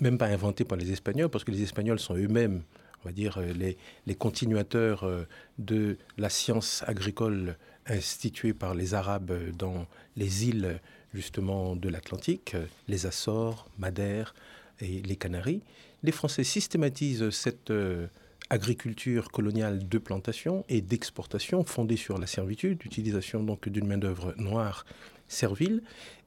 même 0.00 0.16
pas 0.16 0.26
inventées 0.26 0.64
par 0.64 0.78
les 0.78 0.92
Espagnols, 0.92 1.28
parce 1.28 1.42
que 1.42 1.50
les 1.50 1.62
Espagnols 1.62 1.98
sont 1.98 2.14
eux-mêmes 2.14 2.62
on 3.02 3.08
va 3.08 3.12
dire, 3.12 3.38
euh, 3.38 3.52
les, 3.52 3.76
les, 4.06 4.14
continuateurs 4.14 5.04
euh, 5.04 5.26
de 5.58 5.96
la 6.16 6.28
science 6.28 6.84
agricole 6.86 7.56
instituée 7.86 8.52
par 8.52 8.74
les 8.74 8.94
Arabes 8.94 9.32
dans 9.56 9.86
les 10.16 10.46
îles 10.46 10.80
justement 11.14 11.74
de 11.74 11.88
l'Atlantique, 11.88 12.54
les 12.86 13.06
Açores, 13.06 13.66
Madère 13.78 14.34
et 14.80 15.00
les 15.00 15.16
Canaries. 15.16 15.62
Les 16.02 16.12
Français 16.12 16.44
systématisent 16.44 17.30
cette 17.30 17.70
euh, 17.70 18.08
agriculture 18.50 19.30
coloniale 19.30 19.88
de 19.88 19.98
plantation 19.98 20.64
et 20.68 20.80
d'exportation 20.80 21.64
fondée 21.64 21.96
sur 21.96 22.18
la 22.18 22.26
servitude, 22.26 22.84
utilisation 22.84 23.42
donc 23.42 23.68
d'une 23.68 23.86
main-d'œuvre 23.86 24.34
noire 24.36 24.84
servile. 25.28 25.82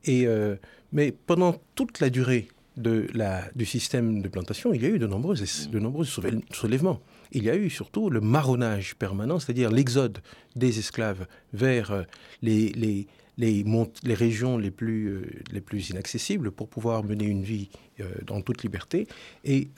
Et, 0.05 0.27
mais 0.91 1.11
pendant 1.11 1.55
toute 1.75 1.99
la 1.99 2.09
durée 2.09 2.47
de 2.77 3.07
la, 3.13 3.43
du 3.55 3.65
système 3.65 4.21
de 4.21 4.27
plantation, 4.27 4.73
il 4.73 4.81
y 4.81 4.85
a 4.85 4.89
eu 4.89 4.99
de 4.99 5.07
nombreux, 5.07 5.35
de 5.35 5.79
nombreux 5.79 6.05
soulèvements. 6.05 7.01
Il 7.31 7.43
y 7.43 7.49
a 7.49 7.55
eu 7.55 7.69
surtout 7.69 8.09
le 8.09 8.21
marronnage 8.21 8.95
permanent, 8.95 9.39
c'est-à-dire 9.39 9.71
l'exode 9.71 10.19
des 10.55 10.79
esclaves 10.79 11.27
vers 11.53 11.91
euh, 11.91 12.03
les, 12.41 12.69
les, 12.69 13.07
les, 13.37 13.65
les 14.03 14.13
régions 14.13 14.57
les 14.57 14.71
plus, 14.71 15.07
euh, 15.07 15.25
les 15.51 15.61
plus 15.61 15.89
inaccessibles 15.89 16.51
pour 16.51 16.69
pouvoir 16.69 17.03
mener 17.03 17.25
une 17.25 17.43
vie 17.43 17.69
euh, 17.99 18.05
dans 18.25 18.41
toute 18.41 18.63
liberté. 18.63 19.07
Et 19.43 19.69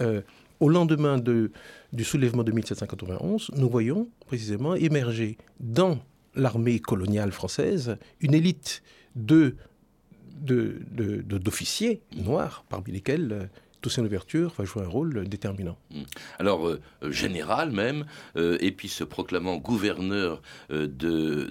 au 0.59 0.69
lendemain 0.69 1.17
de, 1.17 1.51
du 1.91 2.03
soulèvement 2.03 2.43
de 2.43 2.51
1791, 2.51 3.51
nous 3.57 3.69
voyons 3.69 4.07
précisément 4.27 4.75
émerger 4.75 5.37
dans 5.59 5.99
l'armée 6.35 6.79
coloniale 6.79 7.31
française 7.31 7.97
une 8.21 8.33
élite 8.33 8.81
de 9.15 9.55
d'officiers 10.43 12.01
de, 12.11 12.21
noirs, 12.21 12.65
parmi 12.69 12.91
lesquels 12.91 13.31
euh, 13.31 13.45
Toussaint 13.81 14.01
Louverture 14.01 14.53
va 14.57 14.63
jouer 14.63 14.83
un 14.83 14.87
rôle 14.87 15.27
déterminant. 15.27 15.77
Mm. 15.91 16.01
Alors, 16.39 16.67
euh, 16.67 16.79
général 17.09 17.71
même, 17.71 18.05
euh, 18.37 18.57
et 18.61 18.71
puis 18.71 18.87
se 18.87 19.03
proclamant 19.03 19.57
gouverneur 19.57 20.41
de, 20.69 21.49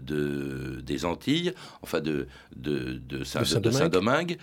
des 0.81 1.05
Antilles, 1.05 1.53
enfin 1.83 2.01
de, 2.01 2.27
de, 2.57 3.25
Saint-Domingue, 3.25 4.39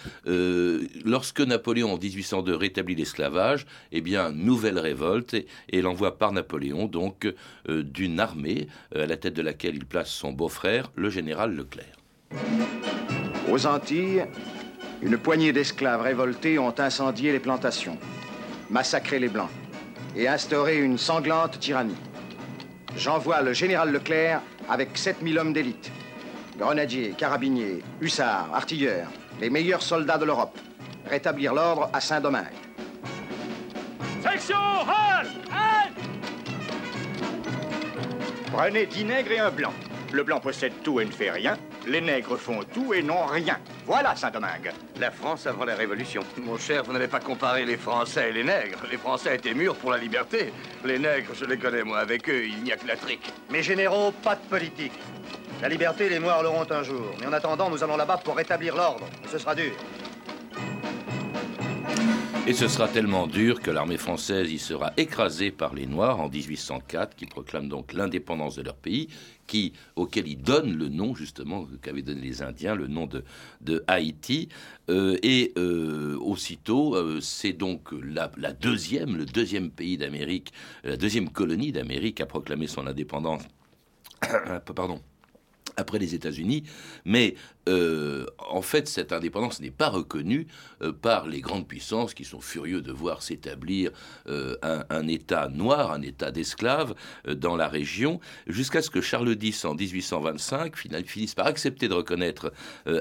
lorsque 1.06 1.41
Napoléon 1.41 1.94
en 1.94 1.98
1802 1.98 2.56
rétablit 2.56 2.96
l'esclavage, 2.96 3.65
eh 3.91 4.01
bien, 4.01 4.32
nouvelle 4.32 4.77
révolte, 4.77 5.34
et, 5.34 5.48
et 5.70 5.82
l'envoie 5.82 6.18
par 6.18 6.32
Napoléon, 6.32 6.86
donc, 6.86 7.27
d'une 7.68 8.20
armée 8.20 8.68
à 8.94 9.06
la 9.06 9.18
tête 9.18 9.34
de 9.34 9.41
laquelle 9.41 9.75
il 9.75 9.86
place 9.86 10.10
son 10.10 10.32
beau-frère, 10.32 10.91
le 10.96 11.10
général 11.10 11.56
Leclerc. 11.56 11.96
Aux 13.51 13.65
Antilles, 13.65 14.25
une 15.01 15.18
poignée 15.18 15.51
d'esclaves 15.51 16.01
révoltés 16.01 16.60
ont 16.60 16.75
incendié 16.77 17.32
les 17.32 17.39
plantations, 17.39 17.98
massacré 18.70 19.18
les 19.18 19.27
Blancs 19.27 19.50
et 20.15 20.27
instauré 20.27 20.77
une 20.77 21.00
sanglante 21.00 21.60
tyrannie. 21.60 21.98
J'envoie 22.96 23.41
le 23.41 23.53
général 23.53 23.91
Leclerc 23.91 24.41
avec 24.70 24.96
7000 24.96 25.39
hommes 25.39 25.53
d'élite, 25.53 25.91
grenadiers, 26.60 27.15
carabiniers, 27.18 27.82
hussards, 28.01 28.53
artilleurs, 28.53 29.08
les 29.41 29.50
meilleurs 29.50 29.82
soldats 29.82 30.20
de 30.20 30.25
l'Europe, 30.25 30.58
rétablir 31.08 31.53
l'ordre 31.53 31.89
à 31.91 32.00
Saint-Domingue. 32.01 32.46
Section 34.22 34.58
Hall 34.58 35.27
Prenez 38.51 38.86
dix 38.86 39.06
nègres 39.06 39.32
et 39.32 39.39
un 39.39 39.51
blanc. 39.51 39.74
Le 40.12 40.24
blanc 40.24 40.39
possède 40.39 40.74
tout 40.84 41.00
et 41.00 41.06
ne 41.06 41.12
fait 41.12 41.32
rien. 41.32 41.58
Les 41.89 42.01
nègres 42.01 42.38
font 42.38 42.60
tout 42.72 42.93
et 42.93 43.01
n'ont 43.01 43.25
rien. 43.25 43.58
Voilà 43.88 44.15
Saint-Domingue. 44.15 44.72
La 45.00 45.10
France 45.10 45.48
avant 45.48 45.65
la 45.65 45.74
Révolution. 45.74 46.22
Mon 46.38 46.55
cher, 46.55 46.84
vous 46.84 46.93
n'avez 46.93 47.08
pas 47.08 47.19
comparé 47.19 47.65
les 47.65 47.77
Français 47.77 48.29
et 48.29 48.31
les 48.31 48.43
nègres. 48.43 48.77
Les 48.91 48.98
Français 48.98 49.38
étaient 49.38 49.55
mûrs 49.55 49.75
pour 49.75 49.89
la 49.89 49.98
liberté. 49.98 50.53
Les 50.86 51.00
nègres, 51.00 51.34
je 51.34 51.46
les 51.46 51.58
connais, 51.58 51.84
moi. 51.84 51.98
Avec 51.98 52.29
eux, 52.29 52.46
il 52.46 52.62
n'y 52.62 52.72
a 52.72 52.77
que 52.77 52.86
la 52.86 52.96
trique. 52.96 53.34
Mes 53.50 53.63
généraux, 53.63 54.12
pas 54.12 54.36
de 54.36 54.41
politique. 54.41 54.93
La 55.63 55.67
liberté, 55.67 56.10
les 56.10 56.19
Noirs 56.19 56.43
l'auront 56.43 56.72
un 56.72 56.84
jour. 56.84 57.15
Mais 57.19 57.25
en 57.25 57.34
attendant, 57.34 57.72
nous 57.72 57.84
allons 57.84 57.98
là-bas 57.98 58.17
pour 58.17 58.36
rétablir 58.36 58.75
l'ordre. 58.75 59.08
ce 59.31 59.39
sera 59.39 59.55
dur. 59.55 59.72
Et 62.50 62.53
ce 62.53 62.68
sera 62.68 62.88
tellement 62.88 63.27
dur 63.27 63.62
que 63.62 63.70
l'armée 63.70 64.00
française 64.00 64.51
y 64.51 64.58
sera 64.58 64.91
écrasée 64.98 65.51
par 65.51 65.75
les 65.75 65.86
Noirs 65.86 66.20
en 66.20 66.29
1804, 66.29 67.15
qui 67.15 67.27
proclament 67.27 67.70
donc 67.70 67.94
l'indépendance 67.94 68.56
de 68.56 68.63
leur 68.63 68.75
pays, 68.75 69.08
qui, 69.46 69.74
auquel 69.96 70.27
ils 70.27 70.41
donnent 70.41 70.75
le 70.75 70.89
nom 70.89 71.13
justement 71.13 71.68
qu'avaient 71.84 72.01
donné 72.01 72.22
les 72.22 72.41
Indiens, 72.41 72.74
le 72.74 72.88
nom 72.88 73.06
de, 73.06 73.24
de 73.62 73.84
Haïti. 73.86 74.50
Euh, 74.89 75.15
et 75.22 75.53
euh, 75.60 76.18
aussitôt, 76.20 76.96
euh, 76.96 77.20
c'est 77.22 77.53
donc 77.53 77.91
la, 77.91 78.27
deuxième, 78.51 79.15
le 79.15 79.25
deuxième 79.25 79.70
pays 79.70 80.00
d'Amérique, 80.00 80.51
la 80.84 80.98
deuxième 80.98 81.29
colonie 81.29 81.72
d'Amérique 81.72 82.20
à 82.20 82.25
proclamer 82.25 82.65
son 82.65 82.88
indépendance. 82.88 83.44
Pardon 84.75 85.00
après 85.79 86.00
les 86.00 86.15
États-Unis, 86.15 86.63
mais 87.05 87.36
euh, 87.67 88.25
en 88.50 88.62
fait, 88.62 88.88
cette 88.88 89.13
indépendance 89.13 89.62
n'est 89.62 89.71
pas 89.71 89.89
reconnue 89.89 90.48
euh, 90.81 90.91
par 90.91 91.27
les 91.27 91.39
grandes 91.39 91.67
puissances 91.67 92.13
qui 92.13 92.25
sont 92.25 92.41
furieux 92.41 92.81
de 92.81 92.91
voir 92.91 93.21
s'établir 93.21 93.91
euh, 94.27 94.55
un, 94.62 95.07
État 95.07 95.50
noir, 95.50 95.91
un 95.91 96.01
État 96.01 96.31
d'esclaves 96.31 96.95
dans 97.27 97.55
la 97.55 97.67
région, 97.67 98.19
jusqu'à 98.48 98.81
ce 98.81 98.89
que 98.89 99.01
Charles 99.01 99.38
X, 99.39 99.65
en 99.65 99.75
1825, 99.75 100.75
finisse 101.05 101.36
par 101.36 101.48
accepter 101.48 101.88
de 101.88 101.93
reconnaître 101.93 102.51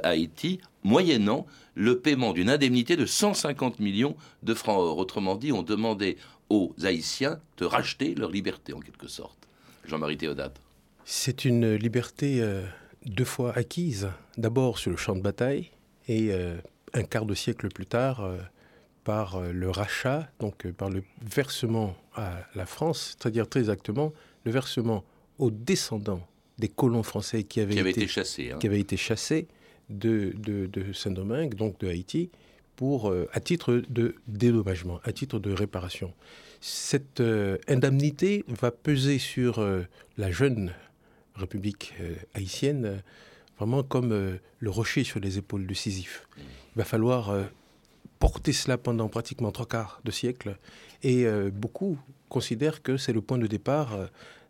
Haïti, 0.02 0.60
moyennant 0.84 1.46
le 1.74 1.98
paiement 1.98 2.32
d'une 2.32 2.50
indemnité 2.50 2.96
de 2.96 3.06
150 3.06 3.80
millions 3.80 4.16
de 4.42 4.54
francs 4.54 4.78
or. 4.78 4.98
Autrement 4.98 5.36
dit, 5.36 5.52
on 5.52 5.62
demandait 5.62 6.16
aux 6.50 6.74
Haïtiens 6.82 7.40
de 7.58 7.64
racheter 7.64 8.14
leur 8.14 8.30
liberté, 8.30 8.72
en 8.72 8.80
quelque 8.80 9.08
sorte. 9.08 9.48
Jean-Marie 9.84 10.16
Théodate. 10.16 10.60
C'est 11.10 11.46
une 11.46 11.74
liberté 11.74 12.42
deux 13.06 13.24
fois 13.24 13.56
acquise, 13.56 14.10
d'abord 14.36 14.78
sur 14.78 14.90
le 14.90 14.98
champ 14.98 15.16
de 15.16 15.22
bataille 15.22 15.70
Et 16.06 16.30
un 16.92 17.02
quart 17.02 17.24
de 17.24 17.34
siècle 17.34 17.68
plus 17.68 17.86
tard, 17.86 18.30
par 19.04 19.40
le 19.40 19.70
rachat, 19.70 20.30
donc 20.38 20.70
par 20.72 20.90
le 20.90 21.02
versement 21.22 21.96
à 22.14 22.42
la 22.54 22.66
France, 22.66 23.16
c'est-à-dire 23.18 23.48
très 23.48 23.60
exactement 23.60 24.12
le 24.44 24.52
versement 24.52 25.02
aux 25.38 25.50
descendants 25.50 26.26
des 26.58 26.68
colons 26.68 27.02
français 27.02 27.44
qui 27.44 27.60
avaient, 27.60 27.76
été, 27.76 28.06
chassés, 28.06 28.50
hein. 28.50 28.58
qui 28.58 28.66
avaient 28.66 28.80
été 28.80 28.96
chassés 28.96 29.46
de, 29.88 30.34
de, 30.36 30.92
Saint-Domingue, 30.92 31.54
donc 31.54 31.78
de 31.80 31.88
Haïti, 31.88 32.30
pour, 32.76 33.10
euh, 33.10 33.28
à 33.32 33.40
titre 33.40 33.82
de 33.88 34.14
dédommagement, 34.26 35.00
à 35.04 35.12
titre 35.12 35.38
de 35.38 35.52
réparation. 35.52 36.12
Cette 36.60 37.20
euh, 37.20 37.58
indemnité 37.66 38.44
va 38.48 38.70
peser 38.70 39.18
sur 39.18 39.58
euh, 39.58 39.82
la 40.16 40.30
jeune 40.30 40.72
République 41.38 41.94
haïtienne 42.34 43.02
vraiment 43.58 43.82
comme 43.82 44.38
le 44.58 44.70
rocher 44.70 45.04
sur 45.04 45.20
les 45.20 45.38
épaules 45.38 45.66
de 45.66 45.74
Sisyphe. 45.74 46.28
Il 46.38 46.78
va 46.78 46.84
falloir 46.84 47.32
porter 48.18 48.52
cela 48.52 48.78
pendant 48.78 49.08
pratiquement 49.08 49.50
trois 49.50 49.66
quarts 49.66 50.00
de 50.04 50.10
siècle 50.10 50.56
et 51.02 51.26
beaucoup 51.52 51.98
considèrent 52.28 52.82
que 52.82 52.96
c'est 52.96 53.12
le 53.12 53.20
point 53.20 53.38
de 53.38 53.46
départ 53.46 53.98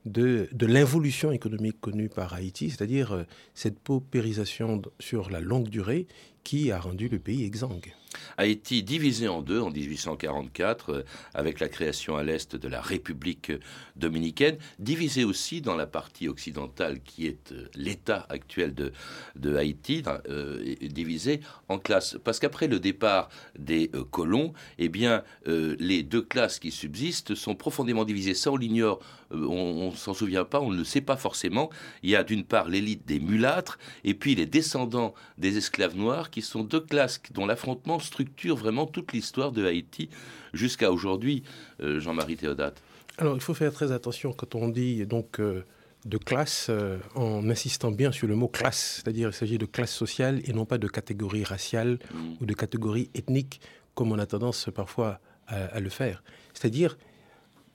de, 0.04 0.48
de 0.52 0.66
l'involution 0.66 1.32
économique 1.32 1.80
connue 1.80 2.08
par 2.08 2.34
Haïti, 2.34 2.70
c'est-à-dire 2.70 3.24
cette 3.54 3.78
paupérisation 3.78 4.82
sur 4.98 5.30
la 5.30 5.40
longue 5.40 5.68
durée 5.68 6.06
qui 6.44 6.70
a 6.70 6.80
rendu 6.80 7.08
le 7.08 7.18
pays 7.18 7.44
exsangue? 7.44 7.94
Haïti 8.36 8.82
divisé 8.82 9.28
en 9.28 9.42
deux 9.42 9.60
en 9.60 9.70
1844 9.70 10.92
euh, 10.92 11.02
avec 11.34 11.60
la 11.60 11.68
création 11.68 12.16
à 12.16 12.22
l'est 12.22 12.56
de 12.56 12.68
la 12.68 12.80
République 12.80 13.52
dominicaine, 13.96 14.58
divisé 14.78 15.24
aussi 15.24 15.60
dans 15.60 15.74
la 15.74 15.86
partie 15.86 16.28
occidentale 16.28 17.00
qui 17.00 17.26
est 17.26 17.52
euh, 17.52 17.68
l'État 17.74 18.26
actuel 18.28 18.74
de, 18.74 18.92
de 19.36 19.56
Haïti, 19.56 20.02
euh, 20.28 20.74
divisé 20.82 21.40
en 21.68 21.78
classes. 21.78 22.16
Parce 22.24 22.38
qu'après 22.38 22.68
le 22.68 22.80
départ 22.80 23.28
des 23.58 23.90
colons, 24.10 24.52
eh 24.78 24.88
bien, 24.88 25.22
les 25.46 26.02
deux 26.02 26.22
classes 26.22 26.58
qui 26.58 26.70
subsistent 26.70 27.34
sont 27.34 27.54
profondément 27.54 28.04
divisées. 28.04 28.34
Ça, 28.34 28.50
on 28.50 28.56
l'ignore, 28.56 29.00
on, 29.30 29.90
ne 29.90 29.96
s'en 29.96 30.14
souvient 30.14 30.44
pas, 30.44 30.60
on 30.60 30.70
ne 30.70 30.76
le 30.76 30.84
sait 30.84 31.00
pas 31.00 31.16
forcément. 31.16 31.70
Il 32.02 32.10
y 32.10 32.16
a 32.16 32.24
d'une 32.24 32.44
part 32.44 32.68
l'élite 32.68 33.06
des 33.06 33.20
mulâtres 33.20 33.78
et 34.04 34.14
puis 34.14 34.34
les 34.34 34.46
descendants 34.46 35.14
des 35.36 35.56
esclaves 35.56 35.96
noirs 35.96 36.27
qui 36.30 36.38
qui 36.38 36.42
sont 36.42 36.62
deux 36.62 36.80
classes 36.80 37.20
dont 37.32 37.46
l'affrontement 37.46 37.98
structure 37.98 38.56
vraiment 38.56 38.86
toute 38.86 39.12
l'histoire 39.12 39.50
de 39.50 39.64
Haïti 39.64 40.08
jusqu'à 40.52 40.92
aujourd'hui, 40.92 41.42
euh, 41.80 41.98
Jean-Marie 41.98 42.36
Théodate 42.36 42.80
Alors, 43.16 43.34
il 43.34 43.40
faut 43.40 43.54
faire 43.54 43.72
très 43.72 43.90
attention 43.90 44.32
quand 44.32 44.54
on 44.54 44.68
dit 44.68 45.04
donc 45.04 45.40
euh, 45.40 45.64
de 46.04 46.16
classe, 46.16 46.68
euh, 46.70 46.98
en 47.16 47.50
insistant 47.50 47.90
bien 47.90 48.12
sur 48.12 48.28
le 48.28 48.36
mot 48.36 48.46
classe, 48.46 48.96
c'est-à-dire 48.96 49.30
il 49.30 49.34
s'agit 49.34 49.58
de 49.58 49.66
classe 49.66 49.92
sociale 49.92 50.40
et 50.44 50.52
non 50.52 50.64
pas 50.64 50.78
de 50.78 50.86
catégorie 50.86 51.42
raciale 51.42 51.98
mm. 52.14 52.34
ou 52.40 52.46
de 52.46 52.54
catégorie 52.54 53.10
ethnique, 53.14 53.60
comme 53.94 54.12
on 54.12 54.18
a 54.20 54.26
tendance 54.26 54.68
parfois 54.72 55.20
à, 55.48 55.80
le 55.80 55.88
faire. 55.88 56.22
C'est-à-dire, 56.54 56.98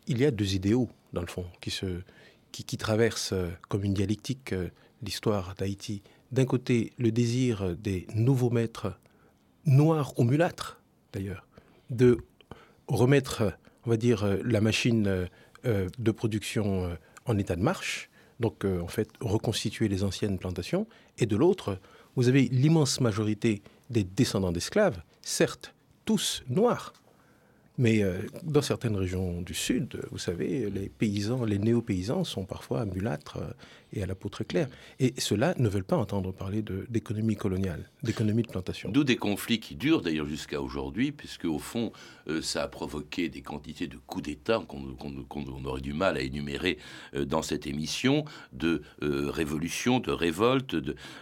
il 0.08 0.20
y 0.20 0.26
a 0.26 0.32
deux 0.32 0.54
idéaux, 0.54 0.90
dans 1.12 1.22
le 1.22 1.28
fond, 1.28 1.48
qui, 1.60 1.72
se, 1.72 2.02
qui, 2.52 2.64
qui 2.64 2.78
traversent 2.78 3.34
comme 3.68 3.84
une 3.84 3.96
dialectique 3.96 4.54
l'histoire 5.02 5.56
d'Haïti 5.56 6.02
d'un 6.34 6.46
côté 6.46 6.94
le 6.98 7.12
désir 7.12 7.76
des 7.78 8.08
nouveaux 8.16 8.50
maîtres, 8.50 9.00
noirs 9.66 10.20
ou 10.20 10.24
mulâtres 10.24 10.82
d'ailleurs, 11.14 11.48
de 11.90 12.18
remettre, 12.88 13.58
va 13.86 13.98
dire, 13.98 14.28
la 14.44 14.60
machine 14.60 15.28
euh, 15.66 15.90
de 15.98 16.12
production 16.12 16.86
euh, 16.86 16.96
en 17.26 17.38
état 17.38 17.56
de 17.56 17.62
marche, 17.62 18.10
donc 18.42 18.66
euh, 18.66 18.82
en 18.82 18.88
fait 18.88 19.08
reconstituer 19.22 19.88
les 19.88 20.04
anciennes 20.04 20.38
plantations, 20.38 20.88
et 21.20 21.26
de 21.26 21.38
l'autre, 21.38 21.80
vous 22.18 22.28
avez 22.28 22.50
l'immense 22.50 23.00
majorité 23.00 23.62
des 23.90 24.04
descendants 24.04 24.52
d'esclaves, 24.52 25.02
certes 25.22 25.74
tous 26.04 26.44
noirs, 26.50 26.92
mais 27.78 28.04
dans 28.44 28.62
certaines 28.62 28.96
régions 28.96 29.42
du 29.42 29.54
Sud, 29.54 30.00
vous 30.12 30.18
savez, 30.18 30.70
les 30.70 30.90
paysans, 30.90 31.44
les 31.44 31.58
néo-paysans 31.58 32.24
sont 32.24 32.46
parfois 32.46 32.86
mulâtres 32.86 33.40
et 33.94 34.04
à 34.04 34.06
la 34.06 34.16
peau 34.16 34.30
très 34.30 34.46
claire. 34.46 34.68
Et 35.00 35.14
ceux-là 35.18 35.54
ne 35.58 35.70
veulent 35.70 35.84
pas 35.84 35.98
entendre 35.98 36.32
parler 36.32 36.64
d'économie 36.90 37.36
coloniale, 37.36 37.90
d'économie 38.02 38.44
de 38.44 38.48
plantation. 38.48 38.90
D'où 38.92 39.04
des 39.04 39.16
conflits 39.16 39.60
qui 39.60 39.76
durent 39.76 40.02
d'ailleurs 40.02 40.28
jusqu'à 40.28 40.62
aujourd'hui, 40.62 41.12
puisque 41.12 41.46
au 41.46 41.60
fond, 41.60 41.92
euh, 42.28 42.42
ça 42.42 42.64
a 42.64 42.68
provoqué 42.68 43.30
des 43.30 43.42
quantités 43.42 43.88
de 43.88 43.98
coups 43.98 44.26
d'État 44.26 44.62
qu'on 44.68 45.66
aurait 45.66 45.82
du 45.82 45.94
mal 45.94 46.18
à 46.18 46.22
énumérer 46.22 46.78
euh, 47.16 47.26
dans 47.26 47.42
cette 47.42 47.68
émission, 47.68 48.26
de 48.52 48.82
euh, 49.04 49.30
révolutions, 49.30 50.00
de 50.00 50.12
révoltes, 50.12 50.76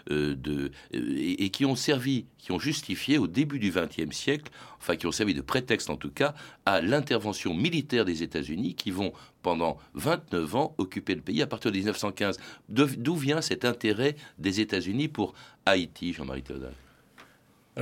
et, 0.10 1.46
et, 1.46 1.50
qui 1.50 1.66
ont 1.66 1.76
servi, 1.76 2.26
qui 2.38 2.52
ont 2.52 2.60
justifié 2.60 3.18
au 3.18 3.28
début 3.28 3.60
du 3.60 3.72
XXe 3.72 4.16
siècle, 4.16 4.52
enfin 4.82 4.96
qui 4.96 5.06
ont 5.06 5.12
servi 5.12 5.34
de 5.34 5.42
prétexte 5.42 5.90
en 5.90 5.96
tout 5.96 6.10
cas, 6.12 6.34
à 6.66 6.82
l'intervention 6.82 7.54
militaire 7.54 8.04
des 8.04 8.24
États-Unis 8.24 8.74
qui 8.74 8.90
vont 8.92 9.14
pendant 9.44 9.78
29 9.94 10.56
ans 10.56 10.76
occuper 10.78 11.16
le 11.16 11.22
pays 11.22 11.42
à 11.42 11.48
partir 11.48 11.72
de 11.72 11.78
1915. 11.78 12.38
D'où 12.68 13.16
vient 13.16 13.42
cet 13.42 13.64
intérêt 13.64 14.16
des 14.40 14.60
États-Unis 14.60 15.08
pour 15.08 15.34
Haïti, 15.66 16.14
Jean-Marie 16.14 16.44
Théodore? 16.44 16.72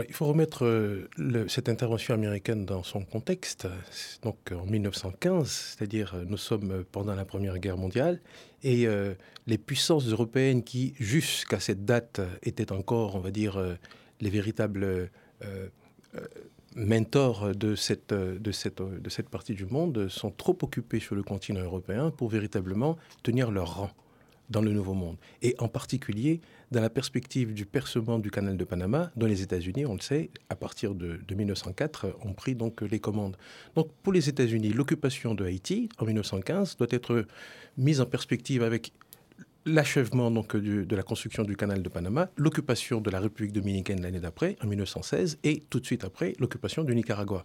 Il 0.08 0.14
faut 0.14 0.28
remettre 0.28 0.66
euh, 0.66 1.10
cette 1.48 1.68
intervention 1.68 2.14
américaine 2.14 2.64
dans 2.64 2.84
son 2.84 3.04
contexte. 3.04 3.68
Donc 4.22 4.38
en 4.52 4.66
1915, 4.66 5.50
c'est-à-dire 5.50 6.14
euh, 6.14 6.26
nous 6.28 6.38
sommes 6.38 6.84
pendant 6.92 7.16
la 7.16 7.26
Première 7.26 7.58
Guerre 7.58 7.78
mondiale, 7.78 8.22
et 8.62 8.86
euh, 8.86 9.16
les 9.48 9.58
puissances 9.58 10.06
européennes 10.08 10.64
qui, 10.64 10.94
jusqu'à 11.00 11.60
cette 11.60 11.86
date, 11.86 12.22
étaient 12.44 12.72
encore, 12.72 13.16
on 13.16 13.20
va 13.20 13.32
dire, 13.32 13.60
les 14.22 14.30
véritables 14.30 15.10
mentors 16.76 17.56
de 17.56 17.76
cette, 17.76 18.14
de, 18.14 18.52
cette, 18.52 18.82
de 18.82 19.10
cette 19.10 19.30
partie 19.30 19.54
du 19.54 19.66
monde 19.66 20.08
sont 20.10 20.32
trop 20.32 20.58
occupés 20.62 21.00
sur 21.00 21.16
le 21.16 21.24
continent 21.24 21.62
européen 21.62 22.12
pour 22.12 22.30
véritablement 22.30 22.98
tenir 23.24 23.52
leur 23.52 23.76
rang 23.76 23.92
dans 24.50 24.62
le 24.62 24.72
Nouveau 24.72 24.94
Monde. 24.94 25.18
Et 25.42 25.56
en 25.60 25.68
particulier 25.68 26.42
dans 26.72 26.82
la 26.82 26.90
perspective 26.90 27.54
du 27.54 27.66
percement 27.66 28.20
du 28.20 28.32
canal 28.32 28.58
de 28.58 28.64
Panama, 28.64 29.12
dont 29.16 29.26
les 29.26 29.42
États-Unis, 29.42 29.86
on 29.86 29.94
le 29.94 30.02
sait, 30.02 30.30
à 30.50 30.56
partir 30.56 30.94
de, 30.94 31.20
de, 31.28 31.36
1904, 31.36 32.16
ont 32.24 32.34
pris 32.34 32.56
donc 32.56 32.82
les 32.82 33.00
commandes. 33.00 33.38
Donc 33.76 33.92
pour 34.04 34.14
les 34.14 34.30
États-Unis, 34.30 34.70
l'occupation 34.70 35.34
de 35.34 35.46
Haïti 35.46 35.90
en 35.98 36.06
1915 36.06 36.78
doit 36.78 36.88
être 36.92 37.26
mise 37.78 38.02
en 38.02 38.06
perspective 38.06 38.62
avec 38.62 38.94
l'achèvement 39.66 40.32
donc 40.32 40.56
de 40.56 40.96
la 40.96 41.04
construction 41.04 41.44
du 41.44 41.56
canal 41.56 41.82
de 41.82 41.90
Panama, 41.90 42.30
l'occupation 42.38 43.02
de 43.02 43.10
la 43.10 43.20
République 43.20 43.54
dominicaine 43.54 44.02
l'année 44.02 44.20
d'après, 44.20 44.58
en 44.64 44.68
1916, 44.68 45.40
et 45.44 45.64
tout 45.70 45.80
de 45.80 45.86
suite 45.86 46.04
après, 46.04 46.36
l'occupation 46.40 46.84
du 46.84 46.96
Nicaragua. 46.96 47.44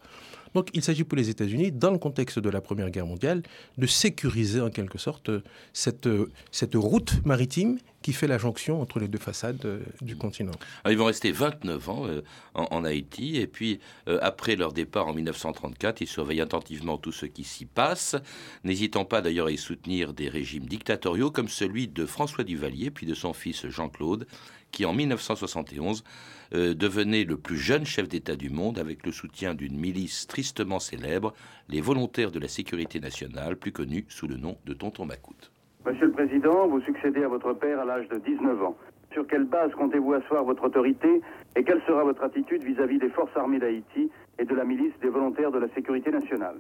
Donc 0.55 0.71
il 0.73 0.83
s'agit 0.83 1.05
pour 1.05 1.17
les 1.17 1.31
États-Unis, 1.31 1.73
dans 1.73 1.91
le 1.91 1.99
contexte 1.99 2.39
de 2.39 2.49
la 2.49 2.61
Première 2.61 2.91
Guerre 2.91 3.07
mondiale, 3.07 3.43
de 3.79 3.87
sécuriser 3.87 4.61
en 4.61 4.71
quelque 4.71 4.99
sorte 4.99 5.31
cette, 5.73 6.09
cette 6.51 6.75
route 6.75 7.25
maritime 7.25 7.79
qui 8.05 8.13
fait 8.13 8.27
la 8.27 8.37
jonction 8.37 8.83
entre 8.83 8.99
les 9.01 9.09
deux 9.09 9.19
façades 9.19 9.65
euh, 9.65 9.81
du 10.03 10.15
continent. 10.15 10.53
ils 10.87 10.99
vont 10.99 11.07
rester 11.07 11.33
29 11.33 11.89
ans 11.89 12.07
euh, 12.07 12.21
en, 12.53 12.85
Haïti, 12.85 13.39
et 13.39 13.47
puis 13.47 13.81
euh, 14.09 14.19
après 14.21 14.57
leur 14.57 14.75
départ 14.75 15.09
en 15.09 15.15
1934, 15.15 16.03
ils 16.03 16.07
surveillent 16.07 16.43
attentivement 16.43 16.99
tout 16.99 17.13
ce 17.13 17.25
qui 17.25 17.45
s'y 17.45 17.65
passe, 17.65 18.15
n'hésitant 18.63 19.07
pas 19.07 19.23
d'ailleurs 19.23 19.47
à 19.47 19.53
y 19.53 19.57
soutenir 19.57 20.13
des 20.13 20.29
régimes 20.29 20.67
dictatoriaux 20.67 21.31
comme 21.31 21.49
celui 21.49 21.89
de 21.89 22.05
François 22.05 22.45
Duvalier, 22.45 22.91
puis 22.91 23.07
de 23.07 23.15
son 23.15 23.33
fils 23.33 23.67
Jean-Claude, 23.69 24.27
qui 24.71 24.85
en 24.85 24.93
1971 24.93 26.05
devenait 26.53 27.25
le 27.25 27.37
plus 27.37 27.59
jeune 27.59 27.87
chef 27.87 28.09
d'État 28.09 28.37
du 28.37 28.51
monde 28.51 28.79
avec 28.79 29.07
le 29.07 29.13
soutien 29.13 29.55
d'une 29.55 29.77
milice 29.77 30.27
tristement 30.45 30.79
célèbre, 30.79 31.33
les 31.71 31.81
volontaires 31.81 32.31
de 32.31 32.39
la 32.39 32.49
sécurité 32.49 33.01
nationale, 33.01 33.57
plus 33.57 33.73
connus 33.73 34.05
sous 34.09 34.27
le 34.27 34.37
nom 34.37 34.57
de 34.67 34.75
Tonton 34.75 35.07
Macoute. 35.07 35.51
Monsieur 35.87 36.05
le 36.05 36.13
Président, 36.13 36.69
vous 36.69 36.83
succédez 36.83 37.25
à 37.25 37.29
votre 37.29 37.55
père 37.55 37.81
à 37.81 37.87
l'âge 37.87 38.07
de 38.09 38.19
19 38.19 38.63
ans. 38.63 38.77
Sur 39.15 39.27
quelle 39.27 39.45
base 39.45 39.73
comptez-vous 39.73 40.13
asseoir 40.13 40.45
votre 40.45 40.65
autorité 40.65 41.23
et 41.57 41.65
quelle 41.65 41.81
sera 41.87 42.05
votre 42.05 42.23
attitude 42.23 42.63
vis-à-vis 42.63 42.99
des 42.99 43.09
forces 43.09 43.35
armées 43.37 43.59
d'Haïti 43.59 44.11
et 44.39 44.45
de 44.45 44.55
la 44.55 44.65
milice 44.65 44.93
des 45.01 45.09
volontaires 45.09 45.51
de 45.51 45.61
la 45.61 45.69
sécurité 45.69 46.11
nationale? 46.11 46.57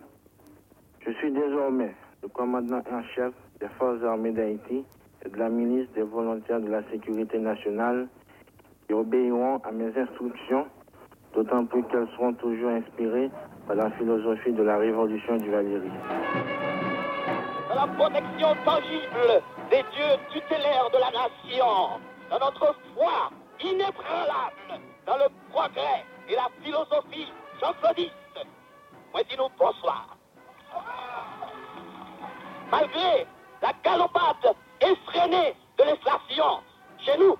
Je 1.07 1.13
suis 1.13 1.31
désormais 1.31 1.95
le 2.23 2.29
commandant 2.29 2.83
en 2.91 3.03
chef 3.15 3.35
des 3.61 3.69
forces 3.79 4.03
armées 4.03 4.33
d'Haïti 4.33 4.83
et 5.27 5.29
de 5.29 5.37
la 5.37 5.51
milice 5.51 5.91
des 5.95 6.05
volontaires 6.05 6.61
de 6.61 6.71
la 6.71 6.83
sécurité 6.91 7.39
nationale 7.39 8.09
qui 8.87 8.95
obéiront 8.95 9.59
à 9.59 9.73
mes 9.73 9.93
instructions, 9.99 10.65
d'autant 11.35 11.67
plus 11.67 11.83
qu'elles 11.85 12.09
seront 12.17 12.33
toujours 12.33 12.71
inspirées 12.71 13.31
par 13.67 13.77
la 13.77 13.91
philosophie 13.93 14.53
de 14.53 14.63
la 14.63 14.79
révolution 14.79 15.37
du 15.37 15.51
Valérie 15.51 15.91
la 17.75 17.87
protection 17.89 18.57
tangible 18.65 19.43
des 19.71 19.83
dieux 19.95 20.17
tutélaires 20.31 20.91
de 20.91 20.99
la 20.99 21.11
nation, 21.11 22.01
dans 22.31 22.39
notre 22.39 22.75
foi 22.95 23.31
inébranlable 23.61 24.81
dans 25.07 25.17
le 25.17 25.27
progrès 25.51 26.05
et 26.29 26.35
la 26.35 26.49
philosophie 26.63 27.33
jean-claudiste. 27.61 28.47
Moi, 29.13 29.23
dis-nous 29.29 29.49
bonsoir. 29.59 30.17
Malgré 32.71 33.27
la 33.63 33.73
galopade 33.85 34.55
effrénée 34.81 35.55
de 35.79 35.85
l'inflation 35.85 36.61
chez 37.05 37.19
nous, 37.19 37.37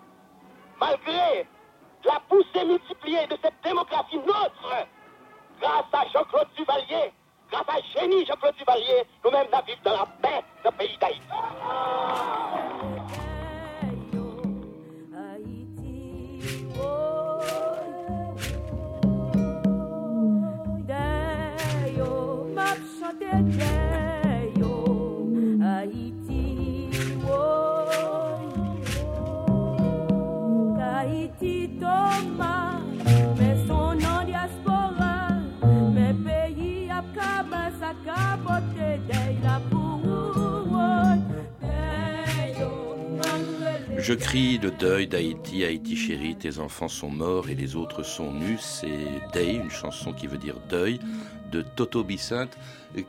malgré 0.81 1.47
la 2.05 2.21
poussée 2.29 2.65
multipliée 2.67 3.27
de 3.29 3.37
Jean-Claude 6.13 6.49
Duvalier, 6.57 7.13
grâce 7.51 7.69
à 7.69 8.01
génie 8.01 8.25
Jean-Claude 8.27 8.55
Duvalier, 8.57 9.05
nous-mêmes 9.25 9.47
vivons 9.67 9.81
dans 9.85 9.93
la 9.93 10.07
paix, 10.23 10.45
ce 10.65 10.71
pays 10.71 10.97
d'Haïti. 10.99 11.21
Je 44.05 44.13
crie 44.13 44.59
le 44.59 44.71
deuil 44.71 45.07
d'Haïti, 45.07 45.65
Haïti 45.65 45.97
chérie, 45.97 46.37
tes 46.37 46.59
enfants 46.59 46.89
sont 46.89 47.09
morts 47.09 47.49
et 47.49 47.55
les 47.55 47.75
autres 47.75 48.03
sont 48.03 48.35
nus. 48.35 48.59
C'est 48.61 49.09
Day, 49.33 49.55
une 49.55 49.71
chanson 49.71 50.13
qui 50.13 50.27
veut 50.27 50.37
dire 50.37 50.57
deuil, 50.69 51.01
de 51.51 51.63
Toto 51.63 52.05
Bicinte, 52.05 52.55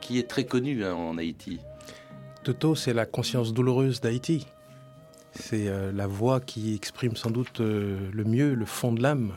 qui 0.00 0.18
est 0.18 0.26
très 0.26 0.46
connu 0.46 0.86
hein, 0.86 0.94
en 0.94 1.18
Haïti. 1.18 1.60
Toto, 2.44 2.74
c'est 2.74 2.94
la 2.94 3.04
conscience 3.04 3.52
douloureuse 3.52 4.00
d'Haïti. 4.00 4.46
C'est 5.32 5.68
euh, 5.68 5.92
la 5.92 6.06
voix 6.06 6.40
qui 6.40 6.74
exprime 6.74 7.14
sans 7.14 7.30
doute 7.30 7.60
euh, 7.60 7.98
le 8.10 8.24
mieux 8.24 8.54
le 8.54 8.64
fond 8.64 8.90
de 8.90 9.02
l'âme 9.02 9.34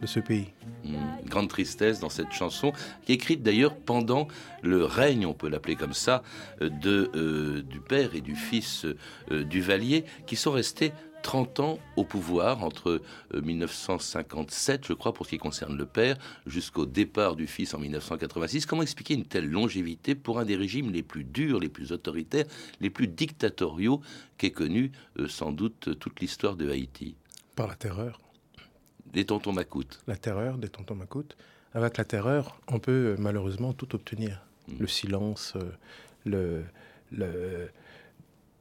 de 0.00 0.06
ce 0.06 0.20
pays. 0.20 0.48
Une 0.84 1.28
grande 1.28 1.48
tristesse 1.48 2.00
dans 2.00 2.08
cette 2.08 2.32
chanson, 2.32 2.72
qui 3.04 3.12
est 3.12 3.14
écrite 3.16 3.42
d'ailleurs 3.42 3.76
pendant 3.76 4.28
le 4.62 4.84
règne, 4.84 5.26
on 5.26 5.34
peut 5.34 5.48
l'appeler 5.48 5.76
comme 5.76 5.92
ça, 5.92 6.22
de, 6.60 7.10
euh, 7.14 7.62
du 7.62 7.80
père 7.80 8.14
et 8.14 8.20
du 8.20 8.34
fils 8.34 8.86
euh, 9.30 9.44
Duvalier, 9.44 10.04
qui 10.26 10.36
sont 10.36 10.52
restés 10.52 10.92
30 11.22 11.60
ans 11.60 11.78
au 11.96 12.04
pouvoir, 12.04 12.64
entre 12.64 13.02
1957, 13.34 14.80
euh, 14.80 14.84
je 14.88 14.92
crois, 14.94 15.12
pour 15.12 15.26
ce 15.26 15.30
qui 15.32 15.38
concerne 15.38 15.76
le 15.76 15.84
père, 15.84 16.16
jusqu'au 16.46 16.86
départ 16.86 17.36
du 17.36 17.46
fils 17.46 17.74
en 17.74 17.78
1986. 17.78 18.64
Comment 18.64 18.82
expliquer 18.82 19.14
une 19.14 19.26
telle 19.26 19.50
longévité 19.50 20.14
pour 20.14 20.38
un 20.38 20.46
des 20.46 20.56
régimes 20.56 20.90
les 20.90 21.02
plus 21.02 21.24
durs, 21.24 21.60
les 21.60 21.68
plus 21.68 21.92
autoritaires, 21.92 22.46
les 22.80 22.88
plus 22.88 23.06
dictatoriaux 23.06 24.00
qu'ait 24.38 24.50
connu 24.50 24.92
sans 25.28 25.52
doute 25.52 25.98
toute 25.98 26.20
l'histoire 26.20 26.56
de 26.56 26.70
Haïti? 26.70 27.16
Par 27.54 27.66
la 27.66 27.74
terreur 27.74 28.18
des 29.12 29.24
tontons 29.24 29.52
Macoutes. 29.52 30.00
La 30.06 30.16
terreur 30.16 30.58
des 30.58 30.68
tontons 30.68 30.94
Macoutes. 30.94 31.36
Avec 31.72 31.96
la 31.98 32.04
terreur, 32.04 32.60
on 32.68 32.78
peut 32.78 33.16
malheureusement 33.18 33.72
tout 33.72 33.94
obtenir. 33.94 34.44
Mm. 34.68 34.72
Le 34.80 34.86
silence, 34.86 35.54
euh, 35.56 35.70
le, 36.24 36.64
le, 37.12 37.70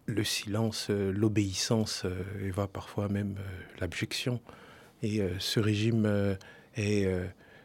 le 0.06 0.24
silence, 0.24 0.88
euh, 0.90 1.12
l'obéissance, 1.12 2.04
euh, 2.06 2.48
et 2.48 2.52
va 2.52 2.68
parfois 2.68 3.10
même 3.10 3.36
l'abjection. 3.80 4.40
Et 5.02 5.22
ce 5.40 5.62
régime 5.62 6.38
est 6.76 7.08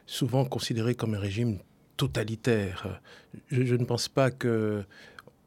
souvent 0.06 0.44
considéré 0.44 0.94
comme 0.94 1.14
un 1.14 1.18
régime 1.18 1.58
totalitaire. 1.96 3.00
Je, 3.48 3.64
je 3.64 3.74
ne 3.74 3.84
pense 3.84 4.08
pas 4.08 4.30
que 4.30 4.84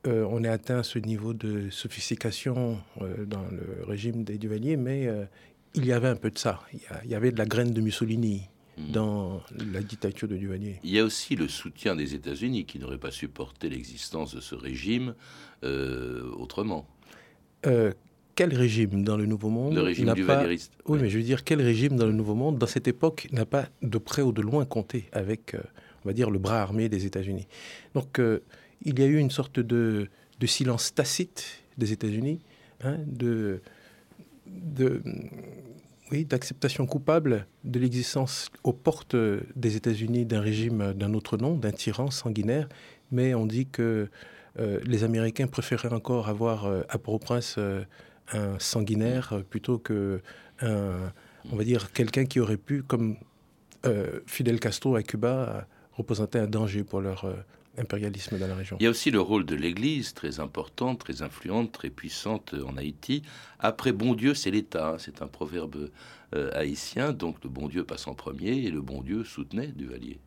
on 0.03 0.43
ait 0.43 0.49
atteint 0.49 0.83
ce 0.83 0.99
niveau 0.99 1.33
de 1.33 1.69
sophistication 1.69 2.81
dans 3.25 3.45
le 3.49 3.85
régime 3.85 4.25
des 4.25 4.37
Duvaliers, 4.37 4.75
mais 4.75 5.09
il 5.77 5.85
y 5.85 5.93
avait 5.93 6.07
un 6.07 6.15
peu 6.15 6.31
de 6.31 6.37
ça. 6.37 6.61
Il 7.05 7.09
y 7.09 7.15
avait 7.15 7.31
de 7.31 7.37
la 7.37 7.45
graine 7.45 7.71
de 7.71 7.81
Mussolini 7.81 8.43
hmm. 8.77 8.91
dans 8.91 9.41
la 9.71 9.81
dictature 9.81 10.27
de 10.27 10.35
Duvalier. 10.35 10.79
Il 10.83 10.91
y 10.91 10.99
a 10.99 11.03
aussi 11.03 11.35
le 11.35 11.47
soutien 11.47 11.95
des 11.95 12.15
États-Unis 12.15 12.65
qui 12.65 12.79
n'auraient 12.79 12.97
pas 12.97 13.11
supporté 13.11 13.69
l'existence 13.69 14.35
de 14.35 14.41
ce 14.41 14.55
régime 14.55 15.13
euh, 15.63 16.29
autrement. 16.37 16.87
Euh, 17.65 17.93
quel 18.35 18.53
régime 18.53 19.03
dans 19.03 19.17
le 19.17 19.25
Nouveau 19.25 19.49
Monde 19.49 19.75
Le 19.75 19.81
régime 19.81 20.13
du 20.13 20.23
pas... 20.23 20.45
Oui, 20.85 20.99
mais 21.01 21.09
je 21.09 21.17
veux 21.17 21.23
dire, 21.23 21.43
quel 21.43 21.61
régime 21.61 21.95
dans 21.95 22.05
le 22.05 22.11
Nouveau 22.11 22.35
Monde, 22.35 22.57
dans 22.57 22.67
cette 22.67 22.87
époque, 22.87 23.27
n'a 23.31 23.45
pas 23.45 23.67
de 23.81 23.97
près 23.97 24.21
ou 24.21 24.31
de 24.31 24.41
loin 24.41 24.65
compté 24.65 25.05
avec, 25.11 25.53
euh, 25.53 25.61
on 26.03 26.09
va 26.09 26.13
dire, 26.13 26.29
le 26.29 26.39
bras 26.39 26.61
armé 26.61 26.89
des 26.89 27.05
États-Unis? 27.05 27.47
Donc, 27.93 28.19
il 28.83 28.99
y 28.99 29.03
a 29.03 29.05
eu 29.05 29.17
une 29.17 29.31
sorte 29.31 29.59
de, 29.59 30.07
de 30.39 30.47
silence 30.47 30.93
tacite 30.93 31.63
des 31.77 31.93
États-Unis, 31.93 32.39
hein, 32.83 32.97
de, 33.07 33.61
oui, 36.11 36.25
d'acceptation 36.25 36.85
coupable 36.85 37.47
de 37.63 37.79
l'existence 37.79 38.49
aux 38.63 38.73
portes 38.73 39.15
des 39.55 39.75
États-Unis 39.75 40.25
d'un 40.25 40.41
régime 40.41 40.93
d'un 40.93 41.13
autre 41.13 41.37
nom, 41.37 41.55
d'un 41.55 41.71
tyran 41.71 42.11
sanguinaire, 42.11 42.69
mais 43.11 43.33
on 43.33 43.45
dit 43.45 43.67
que 43.67 44.09
euh, 44.59 44.79
les 44.85 45.03
Américains 45.03 45.47
préféraient 45.47 45.93
encore 45.93 46.29
avoir 46.29 46.65
euh, 46.65 46.81
à 46.89 46.97
Port-au-Prince 46.97 47.55
euh, 47.57 47.83
un 48.33 48.57
sanguinaire 48.59 49.41
plutôt 49.49 49.77
que 49.77 50.21
on 50.61 51.55
va 51.55 51.63
dire 51.63 51.93
quelqu'un 51.93 52.25
qui 52.25 52.39
aurait 52.41 52.57
pu, 52.57 52.83
comme 52.83 53.15
Fidel 54.25 54.59
Castro 54.59 54.95
à 54.95 55.03
Cuba, 55.03 55.65
représenter 55.93 56.39
un 56.39 56.47
danger 56.47 56.83
pour 56.83 56.99
leur 56.99 57.25
impérialisme 57.77 58.37
dans 58.37 58.47
la 58.47 58.55
région. 58.55 58.77
Il 58.79 58.83
y 58.83 58.87
a 58.87 58.89
aussi 58.89 59.11
le 59.11 59.21
rôle 59.21 59.45
de 59.45 59.55
l'Église, 59.55 60.13
très 60.13 60.39
importante, 60.39 60.99
très 60.99 61.21
influente, 61.21 61.71
très 61.71 61.89
puissante 61.89 62.55
en 62.65 62.77
Haïti. 62.77 63.23
Après 63.59 63.91
bon 63.91 64.13
Dieu, 64.13 64.33
c'est 64.33 64.51
l'État. 64.51 64.97
C'est 64.99 65.21
un 65.21 65.27
proverbe 65.27 65.89
euh, 66.35 66.51
haïtien. 66.53 67.13
Donc 67.13 67.37
le 67.43 67.49
bon 67.49 67.67
Dieu 67.67 67.83
passe 67.83 68.07
en 68.07 68.13
premier 68.13 68.57
et 68.65 68.71
le 68.71 68.81
bon 68.81 69.01
Dieu 69.01 69.23
soutenait 69.23 69.67
Duvalier. 69.67 70.19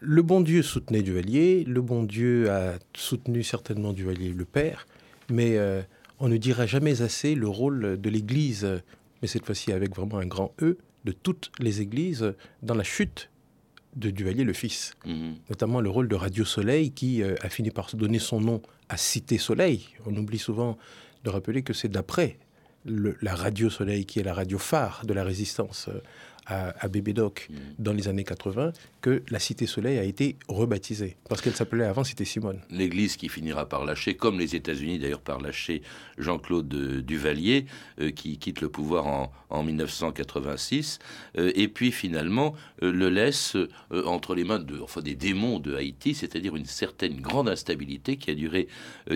Le 0.00 0.22
bon 0.22 0.40
Dieu 0.40 0.62
soutenait 0.62 1.02
Duvalier. 1.02 1.64
Le 1.64 1.80
bon 1.80 2.02
Dieu 2.02 2.50
a 2.50 2.78
soutenu 2.94 3.42
certainement 3.42 3.92
Duvalier 3.92 4.32
le 4.32 4.44
Père. 4.44 4.86
Mais 5.30 5.58
euh, 5.58 5.82
on 6.18 6.28
ne 6.28 6.36
dira 6.36 6.66
jamais 6.66 7.02
assez 7.02 7.34
le 7.34 7.48
rôle 7.48 8.00
de 8.00 8.10
l'Église, 8.10 8.66
mais 9.22 9.28
cette 9.28 9.46
fois-ci 9.46 9.72
avec 9.72 9.94
vraiment 9.94 10.18
un 10.18 10.26
grand 10.26 10.52
E, 10.60 10.76
de 11.04 11.12
toutes 11.12 11.50
les 11.58 11.80
églises 11.80 12.34
dans 12.62 12.74
la 12.74 12.82
chute 12.82 13.29
de 13.96 14.10
Duvalier 14.10 14.44
le 14.44 14.52
fils, 14.52 14.94
mhm. 15.04 15.36
notamment 15.48 15.80
le 15.80 15.90
rôle 15.90 16.08
de 16.08 16.14
Radio 16.14 16.44
Soleil 16.44 16.92
qui 16.92 17.22
euh, 17.22 17.34
a 17.42 17.48
fini 17.48 17.70
par 17.70 17.94
donner 17.94 18.18
son 18.18 18.40
nom 18.40 18.62
à 18.88 18.96
Cité 18.96 19.38
Soleil. 19.38 19.88
On 20.06 20.14
oublie 20.16 20.38
souvent 20.38 20.78
de 21.24 21.30
rappeler 21.30 21.62
que 21.62 21.72
c'est 21.72 21.88
d'après 21.88 22.38
la 22.84 23.34
Radio 23.34 23.68
Soleil 23.68 24.06
qui 24.06 24.20
est 24.20 24.22
la 24.22 24.32
radio 24.32 24.58
phare 24.58 25.02
de 25.04 25.12
la 25.12 25.22
résistance 25.22 25.88
euh, 25.88 26.00
à, 26.46 26.88
Bébé 26.88 27.12
Doc 27.12 27.48
mm. 27.50 27.54
dans 27.78 27.92
les 27.92 28.08
années 28.08 28.24
80 28.24 28.72
que 29.00 29.22
la 29.30 29.38
Cité 29.38 29.66
Soleil 29.66 29.98
a 29.98 30.04
été 30.04 30.36
rebaptisée. 30.48 31.16
Parce 31.28 31.40
qu'elle 31.40 31.54
s'appelait 31.54 31.84
avant 31.84 32.04
Cité 32.04 32.24
Simone. 32.24 32.60
L'Église 32.70 33.16
qui 33.16 33.28
finira 33.28 33.66
par 33.68 33.84
lâcher, 33.84 34.14
comme 34.14 34.38
les 34.38 34.54
États-Unis 34.54 34.98
d'ailleurs 34.98 35.20
par 35.20 35.40
lâcher 35.40 35.82
Jean-Claude 36.18 36.68
Duvalier, 36.68 37.66
euh, 38.00 38.10
qui 38.10 38.38
quitte 38.38 38.60
le 38.60 38.68
pouvoir 38.68 39.06
en, 39.06 39.62
1986, 39.62 40.98
euh, 41.38 41.50
et 41.54 41.68
puis 41.68 41.92
finalement 41.92 42.54
euh, 42.82 42.92
le 42.92 43.08
laisse 43.08 43.56
entre 43.90 44.34
les 44.34 44.44
mains 44.44 44.58
de, 44.58 44.80
enfin, 44.80 45.02
des 45.02 45.14
démons 45.14 45.58
de 45.58 45.74
Haïti, 45.74 46.14
c'est-à-dire 46.14 46.56
une 46.56 46.66
certaine 46.66 47.20
grande 47.20 47.48
instabilité 47.48 48.16
qui 48.16 48.30
a 48.30 48.34
duré 48.34 48.68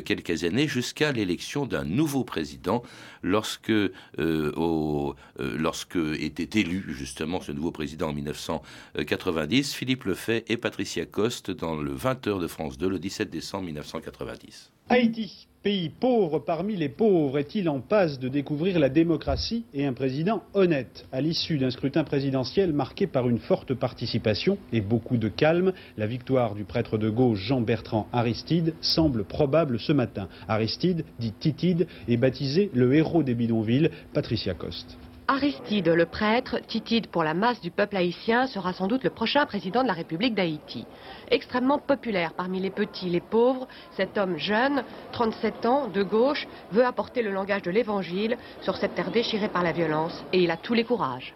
quelques 0.05 0.45
années 0.45 0.67
jusqu'à 0.67 1.13
l'élection 1.13 1.67
d'un 1.67 1.85
nouveau 1.85 2.25
président 2.25 2.83
lorsque, 3.23 3.73
au, 4.19 5.15
lorsque 5.39 5.97
était 5.97 6.61
élu 6.61 6.85
justement 6.89 7.14
ce 7.15 7.53
nouveau 7.53 7.71
président 7.71 8.09
en 8.09 8.13
1990, 8.13 9.75
Philippe 9.75 10.05
Lefay 10.05 10.45
et 10.49 10.57
Patricia 10.57 11.07
Coste 11.07 11.51
dans 11.51 11.77
le 11.77 11.95
20h 11.95 12.41
de 12.41 12.47
France 12.47 12.79
2 12.79 12.89
le 12.89 12.99
17 12.99 13.31
décembre 13.31 13.67
1990. 13.67 14.73
Haïti, 14.91 15.49
pays 15.63 15.89
pauvre 15.89 16.41
parmi 16.41 16.77
les 16.77 16.91
pauvres, 16.91 17.39
est-il 17.39 17.69
en 17.71 17.81
passe 17.81 18.19
de 18.19 18.29
découvrir 18.29 18.79
la 18.79 18.91
démocratie 18.91 19.65
et 19.73 19.87
un 19.87 19.95
président 19.95 20.43
honnête? 20.53 21.07
À 21.11 21.21
l'issue 21.21 21.57
d'un 21.57 21.71
scrutin 21.71 22.05
présidentiel 22.05 22.73
marqué 22.73 23.07
par 23.07 23.29
une 23.29 23.39
forte 23.39 23.73
participation 23.73 24.59
et 24.73 24.83
beaucoup 24.83 25.17
de 25.17 25.29
calme, 25.29 25.73
la 25.97 26.07
victoire 26.07 26.55
du 26.55 26.65
prêtre 26.65 26.99
de 26.99 27.09
gauche 27.09 27.39
Jean-Bertrand 27.39 28.09
Aristide 28.13 28.75
semble 28.83 29.25
probable 29.25 29.79
ce 29.79 29.93
matin. 29.93 30.29
Aristide, 30.49 31.05
dit 31.19 31.33
Titide, 31.33 31.87
est 32.09 32.19
baptisé 32.19 32.71
le 32.75 32.95
héros 32.95 33.23
des 33.23 33.35
bidonvilles, 33.35 33.91
Patricia 34.13 34.53
Coste. 34.53 34.99
Aristide, 35.27 35.89
le 35.89 36.05
prêtre, 36.05 36.59
titide 36.67 37.07
pour 37.07 37.25
la 37.25 37.33
masse 37.33 37.59
du 37.63 37.71
peuple 37.71 37.97
haïtien, 37.97 38.47
sera 38.47 38.75
sans 38.75 38.89
doute 38.89 39.05
le 39.05 39.09
prochain 39.09 39.47
président 39.47 39.83
de 39.83 39.89
la 39.89 39.95
République 39.95 40.35
d'Haïti. 40.35 40.85
Extrêmement 41.31 41.79
populaire 41.79 42.35
parmi 42.35 42.61
les 42.61 42.69
petits, 42.69 43.09
les 43.09 43.23
pauvres, 43.23 43.67
cet 43.97 44.19
homme 44.19 44.37
jeune, 44.37 44.85
37 45.13 45.65
ans, 45.65 45.87
de 45.89 46.03
gauche, 46.03 46.47
veut 46.73 46.85
apporter 46.85 47.23
le 47.23 47.33
langage 47.33 47.63
de 47.63 47.71
l'Évangile 47.71 48.37
sur 48.61 48.77
cette 48.77 48.97
terre 48.97 49.11
déchirée 49.11 49.49
par 49.49 49.63
la 49.63 49.73
violence, 49.73 50.23
et 50.35 50.43
il 50.43 50.51
a 50.51 50.59
tous 50.59 50.75
les 50.75 50.85
courages. 50.85 51.35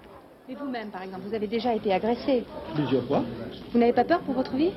Et 0.51 0.55
vous-même, 0.55 0.90
par 0.90 1.03
exemple, 1.03 1.22
vous 1.27 1.35
avez 1.35 1.46
déjà 1.46 1.74
été 1.74 1.90
agressé 1.90 2.44
Plusieurs 2.74 3.05
fois. 3.05 3.22
Vous 3.72 3.79
n'avez 3.79 3.94
pas 3.94 4.05
peur 4.05 4.20
pour 4.20 4.35
votre 4.35 4.55
vie? 4.55 4.72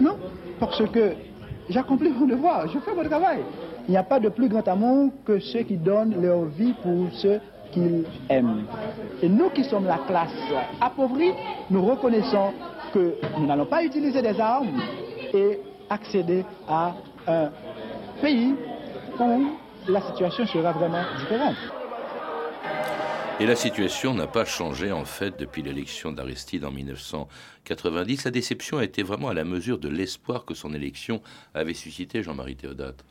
Non, 0.00 0.16
parce 0.58 0.82
que 0.90 1.12
j'accomplis 1.68 2.10
mon 2.10 2.26
devoir, 2.26 2.66
je 2.66 2.80
fais 2.80 2.92
mon 2.92 3.04
travail. 3.04 3.38
Il 3.86 3.92
n'y 3.92 3.96
a 3.96 4.02
pas 4.02 4.18
de 4.18 4.28
plus 4.28 4.48
grand 4.48 4.66
amour 4.66 5.12
que 5.24 5.38
ceux 5.38 5.62
qui 5.62 5.76
donnent 5.76 6.20
leur 6.20 6.44
vie 6.44 6.74
pour 6.82 7.08
ceux 7.14 7.40
qu'ils 7.72 8.04
aiment. 8.28 8.64
Et 9.22 9.28
nous 9.28 9.50
qui 9.50 9.64
sommes 9.64 9.86
la 9.86 9.98
classe 9.98 10.30
appauvrie, 10.80 11.32
nous 11.70 11.84
reconnaissons 11.84 12.52
que 12.92 13.14
nous 13.38 13.46
n'allons 13.46 13.66
pas 13.66 13.84
utiliser 13.84 14.22
des 14.22 14.38
armes 14.40 14.80
et 15.34 15.60
accéder 15.90 16.44
à 16.68 16.94
un 17.26 17.50
pays 18.20 18.54
où 19.20 19.50
la 19.88 20.00
situation 20.02 20.46
sera 20.46 20.72
vraiment 20.72 21.02
différente. 21.18 21.56
Et 23.40 23.46
la 23.46 23.54
situation 23.54 24.14
n'a 24.14 24.26
pas 24.26 24.44
changé 24.44 24.90
en 24.90 25.04
fait 25.04 25.38
depuis 25.38 25.62
l'élection 25.62 26.10
d'Aristide 26.10 26.64
en 26.64 26.72
1990. 26.72 28.24
La 28.24 28.30
déception 28.32 28.78
a 28.78 28.84
été 28.84 29.04
vraiment 29.04 29.28
à 29.28 29.34
la 29.34 29.44
mesure 29.44 29.78
de 29.78 29.88
l'espoir 29.88 30.44
que 30.44 30.54
son 30.54 30.74
élection 30.74 31.22
avait 31.54 31.74
suscité, 31.74 32.22
Jean-Marie 32.24 32.56
Théodate. 32.56 33.04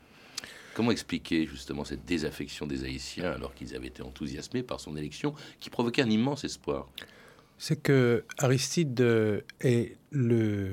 Comment 0.78 0.92
expliquer 0.92 1.44
justement 1.44 1.82
cette 1.82 2.04
désaffection 2.04 2.64
des 2.64 2.84
Haïtiens 2.84 3.32
alors 3.32 3.52
qu'ils 3.52 3.74
avaient 3.74 3.88
été 3.88 4.00
enthousiasmés 4.00 4.62
par 4.62 4.78
son 4.78 4.96
élection 4.96 5.34
qui 5.58 5.70
provoquait 5.70 6.02
un 6.02 6.08
immense 6.08 6.44
espoir? 6.44 6.88
C'est 7.58 7.82
que 7.82 8.22
Aristide 8.38 9.00
est 9.60 9.96
le 10.12 10.70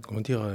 comment 0.00 0.22
dire 0.22 0.50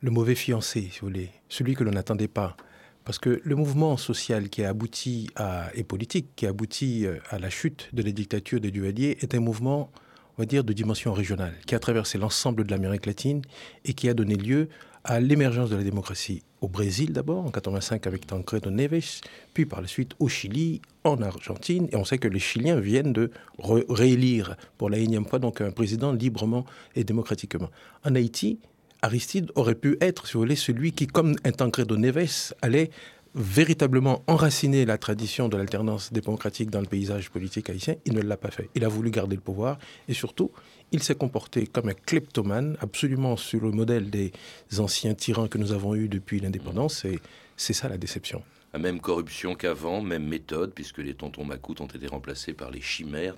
le 0.00 0.10
mauvais 0.12 0.36
fiancé, 0.36 0.90
si 0.92 1.00
vous 1.00 1.08
voulez, 1.08 1.30
celui 1.48 1.74
que 1.74 1.82
l'on 1.82 1.90
n'attendait 1.90 2.28
pas. 2.28 2.56
Parce 3.02 3.18
que 3.18 3.40
le 3.42 3.56
mouvement 3.56 3.96
social 3.96 4.48
qui 4.48 4.62
a 4.62 4.68
abouti 4.68 5.28
à, 5.34 5.70
et 5.74 5.82
politique 5.82 6.28
qui 6.36 6.46
a 6.46 6.50
abouti 6.50 7.04
euh, 7.04 7.18
à 7.30 7.40
la 7.40 7.50
chute 7.50 7.88
de 7.94 8.02
la 8.04 8.12
dictature 8.12 8.60
des 8.60 8.70
Duvalier 8.70 9.18
est 9.22 9.34
un 9.34 9.40
mouvement, 9.40 9.90
on 10.36 10.44
dire, 10.44 10.62
de 10.62 10.72
dimension 10.72 11.12
régionale, 11.12 11.56
qui 11.66 11.74
a 11.74 11.80
traversé 11.80 12.16
l'ensemble 12.16 12.62
de 12.62 12.70
l'Amérique 12.70 13.06
latine 13.06 13.42
et 13.84 13.94
qui 13.94 14.08
a 14.08 14.14
donné 14.14 14.36
lieu 14.36 14.68
à 15.02 15.18
l'émergence 15.18 15.68
de 15.68 15.74
la 15.74 15.82
démocratie 15.82 16.44
au 16.60 16.68
Brésil 16.68 17.12
d'abord, 17.12 17.44
en 17.44 17.50
85 17.50 18.06
avec 18.06 18.26
Tancredo 18.26 18.70
Neves, 18.70 19.20
puis 19.54 19.66
par 19.66 19.80
la 19.80 19.86
suite 19.86 20.12
au 20.18 20.28
Chili, 20.28 20.80
en 21.04 21.22
Argentine, 21.22 21.88
et 21.92 21.96
on 21.96 22.04
sait 22.04 22.18
que 22.18 22.28
les 22.28 22.38
Chiliens 22.38 22.80
viennent 22.80 23.12
de 23.12 23.30
réélire 23.58 24.56
pour 24.76 24.90
la 24.90 24.98
énième 24.98 25.26
fois 25.26 25.38
donc 25.38 25.60
un 25.60 25.70
président 25.70 26.12
librement 26.12 26.64
et 26.94 27.04
démocratiquement. 27.04 27.70
En 28.04 28.14
Haïti, 28.14 28.58
Aristide 29.00 29.52
aurait 29.54 29.76
pu 29.76 29.96
être, 30.00 30.26
si 30.26 30.32
vous 30.32 30.40
voulez, 30.40 30.56
celui 30.56 30.92
qui, 30.92 31.06
comme 31.06 31.36
un 31.44 31.52
Tancredo 31.52 31.96
Neves, 31.96 32.52
allait 32.62 32.90
véritablement 33.38 34.24
enraciner 34.26 34.84
la 34.84 34.98
tradition 34.98 35.48
de 35.48 35.56
l'alternance 35.56 36.12
démocratique 36.12 36.70
dans 36.70 36.80
le 36.80 36.86
paysage 36.86 37.30
politique 37.30 37.70
haïtien. 37.70 37.94
Il 38.04 38.14
ne 38.14 38.20
l'a 38.20 38.36
pas 38.36 38.50
fait. 38.50 38.68
Il 38.74 38.84
a 38.84 38.88
voulu 38.88 39.10
garder 39.10 39.36
le 39.36 39.40
pouvoir 39.40 39.78
et 40.08 40.14
surtout, 40.14 40.50
il 40.90 41.02
s'est 41.02 41.14
comporté 41.14 41.66
comme 41.66 41.88
un 41.88 41.94
kleptomane, 41.94 42.76
absolument 42.80 43.36
sur 43.36 43.60
le 43.60 43.70
modèle 43.70 44.10
des 44.10 44.32
anciens 44.78 45.14
tyrans 45.14 45.46
que 45.46 45.58
nous 45.58 45.72
avons 45.72 45.94
eus 45.94 46.08
depuis 46.08 46.40
l'indépendance. 46.40 47.04
Et 47.04 47.20
c'est 47.56 47.74
ça 47.74 47.88
la 47.88 47.96
déception 47.96 48.42
la 48.78 48.82
même 48.82 49.00
corruption 49.00 49.56
qu'avant, 49.56 50.00
même 50.00 50.24
méthode, 50.24 50.72
puisque 50.72 50.98
les 50.98 51.14
tontons 51.14 51.44
macoutes 51.44 51.80
ont 51.80 51.86
été 51.86 52.06
remplacés 52.06 52.52
par 52.52 52.70
les 52.70 52.80
chimères 52.80 53.34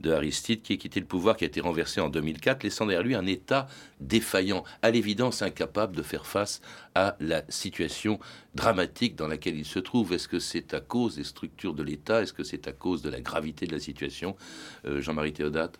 de, 0.00 0.10
Aristide, 0.10 0.60
qui 0.60 0.74
a 0.74 0.76
quitté 0.76 1.00
le 1.00 1.06
pouvoir, 1.06 1.36
qui 1.36 1.44
a 1.44 1.46
été 1.46 1.60
renversé 1.62 2.00
en 2.02 2.10
2004, 2.10 2.62
laissant 2.62 2.84
derrière 2.84 3.02
lui 3.02 3.14
un 3.14 3.26
État 3.26 3.68
défaillant, 4.00 4.64
à 4.82 4.90
l'évidence 4.90 5.40
incapable 5.40 5.96
de 5.96 6.02
faire 6.02 6.26
face 6.26 6.60
à 6.94 7.16
la 7.20 7.42
situation 7.48 8.20
dramatique 8.54 9.16
dans 9.16 9.28
laquelle 9.28 9.56
il 9.56 9.64
se 9.64 9.78
trouve. 9.78 10.12
Est-ce 10.12 10.28
que 10.28 10.38
c'est 10.38 10.74
à 10.74 10.80
cause 10.80 11.16
des 11.16 11.24
structures 11.24 11.72
de 11.72 11.82
l'État? 11.82 12.22
Est-ce 12.22 12.34
que 12.34 12.44
c'est 12.44 12.68
à 12.68 12.72
cause 12.72 13.00
de 13.00 13.08
la 13.08 13.20
gravité 13.20 13.66
de 13.66 13.72
la 13.72 13.80
situation? 13.80 14.36
Euh, 14.84 15.00
Jean-Marie 15.00 15.32
Théodate 15.32 15.78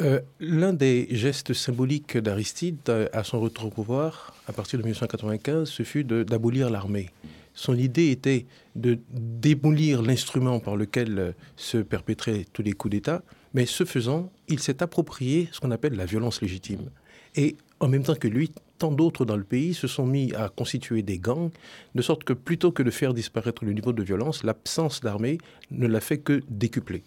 euh, 0.00 0.20
L'un 0.40 0.72
des 0.72 1.08
gestes 1.10 1.52
symboliques 1.52 2.16
d'Aristide 2.16 2.78
euh, 2.88 3.08
à 3.12 3.22
son 3.22 3.40
retour 3.40 3.66
au 3.66 3.70
pouvoir, 3.70 4.34
à 4.46 4.52
partir 4.54 4.78
de 4.78 4.84
1995, 4.84 5.68
ce 5.68 5.82
fut 5.82 6.04
d'abolir 6.04 6.70
l'armée. 6.70 7.10
Son 7.58 7.76
idée 7.76 8.12
était 8.12 8.46
de 8.76 9.00
démolir 9.10 10.00
l'instrument 10.00 10.60
par 10.60 10.76
lequel 10.76 11.18
euh, 11.18 11.32
se 11.56 11.78
perpétraient 11.78 12.46
tous 12.52 12.62
les 12.62 12.70
coups 12.70 12.92
d'État, 12.92 13.24
mais 13.52 13.66
ce 13.66 13.84
faisant, 13.84 14.30
il 14.46 14.60
s'est 14.60 14.80
approprié 14.80 15.48
ce 15.50 15.58
qu'on 15.58 15.72
appelle 15.72 15.96
la 15.96 16.06
violence 16.06 16.40
légitime. 16.40 16.88
Et 17.34 17.56
en 17.80 17.88
même 17.88 18.04
temps 18.04 18.14
que 18.14 18.28
lui, 18.28 18.52
tant 18.78 18.92
d'autres 18.92 19.24
dans 19.24 19.36
le 19.36 19.42
pays 19.42 19.74
se 19.74 19.88
sont 19.88 20.06
mis 20.06 20.32
à 20.34 20.50
constituer 20.50 21.02
des 21.02 21.18
gangs, 21.18 21.50
de 21.96 22.00
sorte 22.00 22.22
que 22.22 22.32
plutôt 22.32 22.70
que 22.70 22.84
de 22.84 22.92
faire 22.92 23.12
disparaître 23.12 23.64
le 23.64 23.72
niveau 23.72 23.92
de 23.92 24.04
violence, 24.04 24.44
l'absence 24.44 25.00
d'armée 25.00 25.38
ne 25.72 25.88
l'a 25.88 26.00
fait 26.00 26.18
que 26.18 26.42
décupler 26.48 27.02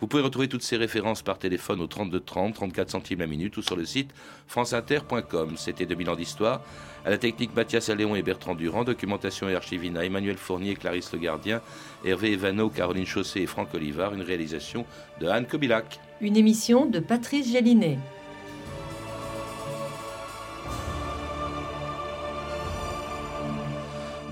Vous 0.00 0.06
pouvez 0.06 0.22
retrouver 0.22 0.48
toutes 0.48 0.62
ces 0.62 0.76
références 0.76 1.22
par 1.22 1.38
téléphone 1.38 1.80
au 1.80 1.88
32 1.88 2.20
30, 2.20 2.54
34 2.54 2.90
centimes 2.90 3.18
la 3.18 3.26
minute 3.26 3.56
ou 3.56 3.62
sur 3.62 3.74
le 3.74 3.84
site 3.84 4.10
franceinter.com. 4.46 5.56
C'était 5.56 5.86
2000 5.86 6.10
ans 6.10 6.16
d'histoire. 6.16 6.62
À 7.04 7.10
la 7.10 7.18
technique 7.18 7.54
Mathias 7.54 7.88
Alléon 7.88 8.14
et 8.14 8.22
Bertrand 8.22 8.54
Durand, 8.54 8.84
documentation 8.84 9.48
et 9.48 9.56
archivina 9.56 10.04
Emmanuel 10.04 10.36
Fournier, 10.36 10.74
Clarisse 10.74 11.12
Le 11.12 11.18
Gardien, 11.18 11.60
Hervé 12.04 12.32
Evano, 12.32 12.68
Caroline 12.68 13.06
Chaussé 13.06 13.40
et 13.40 13.46
Franck 13.46 13.74
Olivard, 13.74 14.14
une 14.14 14.22
réalisation 14.22 14.84
de 15.20 15.26
Anne 15.26 15.46
Kobilac. 15.46 15.98
Une 16.20 16.36
émission 16.36 16.86
de 16.86 17.00
Patrice 17.00 17.50
Gélinet. 17.50 17.98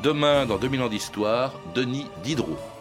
Demain, 0.02 0.46
dans 0.46 0.58
2000 0.58 0.82
ans 0.82 0.88
d'histoire, 0.88 1.58
Denis 1.74 2.06
Diderot. 2.22 2.75